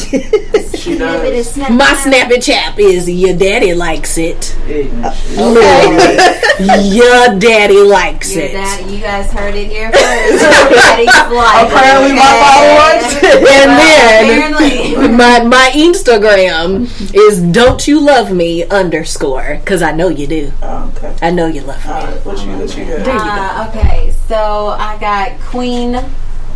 [0.80, 1.22] She does.
[1.28, 1.96] it's snap My it.
[1.96, 4.56] snappy chap is your daddy likes it.
[4.66, 5.14] Yeah.
[5.36, 8.52] Literally, your daddy likes Your it.
[8.52, 10.42] dad, you guys heard it here first.
[10.42, 13.12] Daddy's like, Apparently my followers.
[13.52, 20.26] And then my my Instagram is don't you love me underscore because I know you
[20.26, 20.52] do.
[20.62, 21.14] Oh, okay.
[21.20, 21.90] I know you love me.
[21.92, 22.24] All right.
[22.26, 22.52] What you?
[22.56, 23.04] What you got?
[23.04, 23.20] There you go.
[23.20, 26.02] Uh, okay, so I got Queen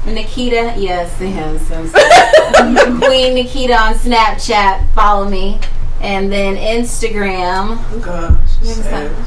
[0.06, 0.74] Nikita.
[0.76, 1.60] Yes, yes.
[1.70, 2.98] yes.
[3.02, 4.92] Queen Nikita on Snapchat.
[4.94, 5.58] Follow me.
[6.00, 7.78] And then Instagram.
[7.92, 8.38] Oh, gosh.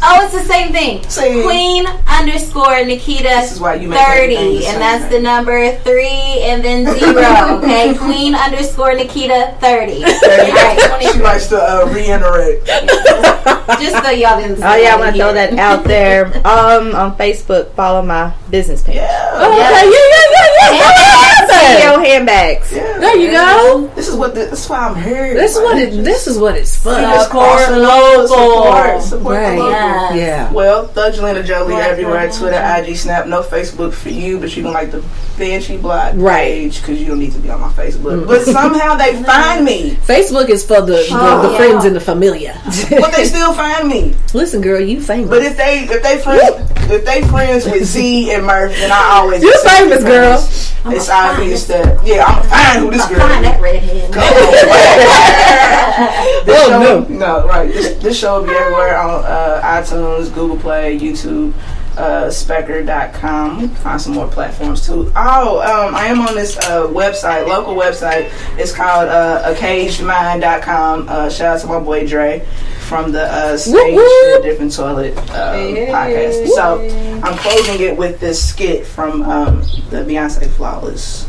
[0.04, 1.04] Oh, it's the same thing.
[1.10, 1.44] Same.
[1.44, 5.12] Queen underscore Nikita This is why you thirty, the and that's name.
[5.12, 7.24] the number three and then zero.
[7.58, 10.04] Okay, Queen underscore Nikita thirty.
[10.04, 12.64] All right, She likes to uh, reiterate.
[13.80, 14.62] just so y'all didn't.
[14.64, 16.28] Oh yeah, I want to throw that out there.
[16.48, 18.96] Um, on Facebook, follow my business page.
[18.96, 19.30] Yeah.
[19.34, 21.92] Oh, okay, yeah, yeah, yeah, yeah.
[21.92, 22.72] CEO handbags.
[22.72, 23.00] Yeah.
[23.00, 23.92] There you go.
[23.96, 24.34] This is what.
[24.34, 25.34] The, this is why I'm here.
[25.34, 26.04] This is what it.
[26.04, 26.92] This is what it's for.
[26.92, 27.80] Just Support awesome.
[27.80, 28.28] local.
[28.28, 29.02] Support.
[29.04, 29.56] Support Right.
[29.56, 29.72] the local.
[29.72, 30.16] Yes.
[30.16, 30.52] Yeah.
[30.52, 32.16] Well, Thuggelina Jolie Right, everywhere.
[32.16, 33.28] right, Twitter, IG, Snap.
[33.28, 35.02] No Facebook for you, but you can like the
[35.38, 36.48] Banshee Block Right.
[36.48, 38.28] page because you don't need to be on my Facebook.
[38.28, 39.98] But somehow they find me.
[40.06, 41.58] Facebook is for the the, Oh, the yeah.
[41.58, 42.60] friends and the familia.
[42.90, 44.16] But they still find me.
[44.34, 45.30] Listen, girl, you famous.
[45.30, 49.18] But if they if they friends if they friends with Z and Murph, then I
[49.20, 50.38] always You accept famous, the girl.
[50.42, 50.74] friends.
[50.90, 53.20] It's obvious that yeah, I'm fine with this girl.
[53.20, 54.08] Find that redhead.
[56.48, 57.18] This Oh, show, no.
[57.42, 57.68] no, right.
[57.72, 61.54] This, this show will be everywhere on uh, iTunes, Google Play, YouTube,
[61.98, 63.68] uh, Spreaker.com.
[63.70, 65.12] Find some more platforms too.
[65.16, 68.32] Oh, um, I am on this uh, website, local website.
[68.58, 71.10] It's called uh, AcagedMind.com.
[71.10, 72.46] Uh, shout out to my boy Dre
[72.88, 74.42] from the uh, Stage whoop.
[74.44, 76.48] to Different Toilet um, podcast.
[76.48, 76.80] So
[77.24, 79.58] I'm closing it with this skit from um,
[79.90, 81.28] the Beyonce Flawless.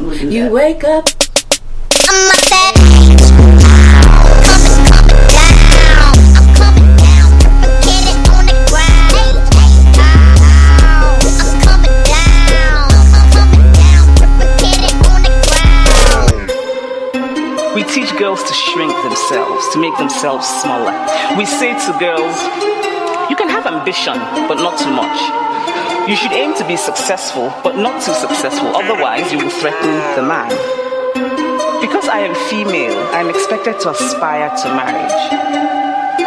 [0.00, 0.52] We'll you that.
[0.52, 1.08] wake up.
[1.92, 3.59] We teach
[18.20, 20.92] girls to shrink themselves, to make themselves smaller.
[21.38, 22.36] We say to girls,
[23.30, 24.12] you can have ambition,
[24.44, 25.16] but not too much.
[26.06, 30.22] You should aim to be successful, but not too successful, otherwise, you will threaten the
[30.22, 30.50] man.
[31.80, 35.16] Because I am female, I am expected to aspire to marriage.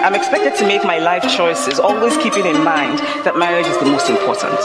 [0.02, 3.86] I'm expected to make my life choices, always keeping in mind that marriage is the
[3.86, 4.58] most important.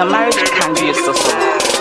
[0.00, 1.65] A marriage can be a source of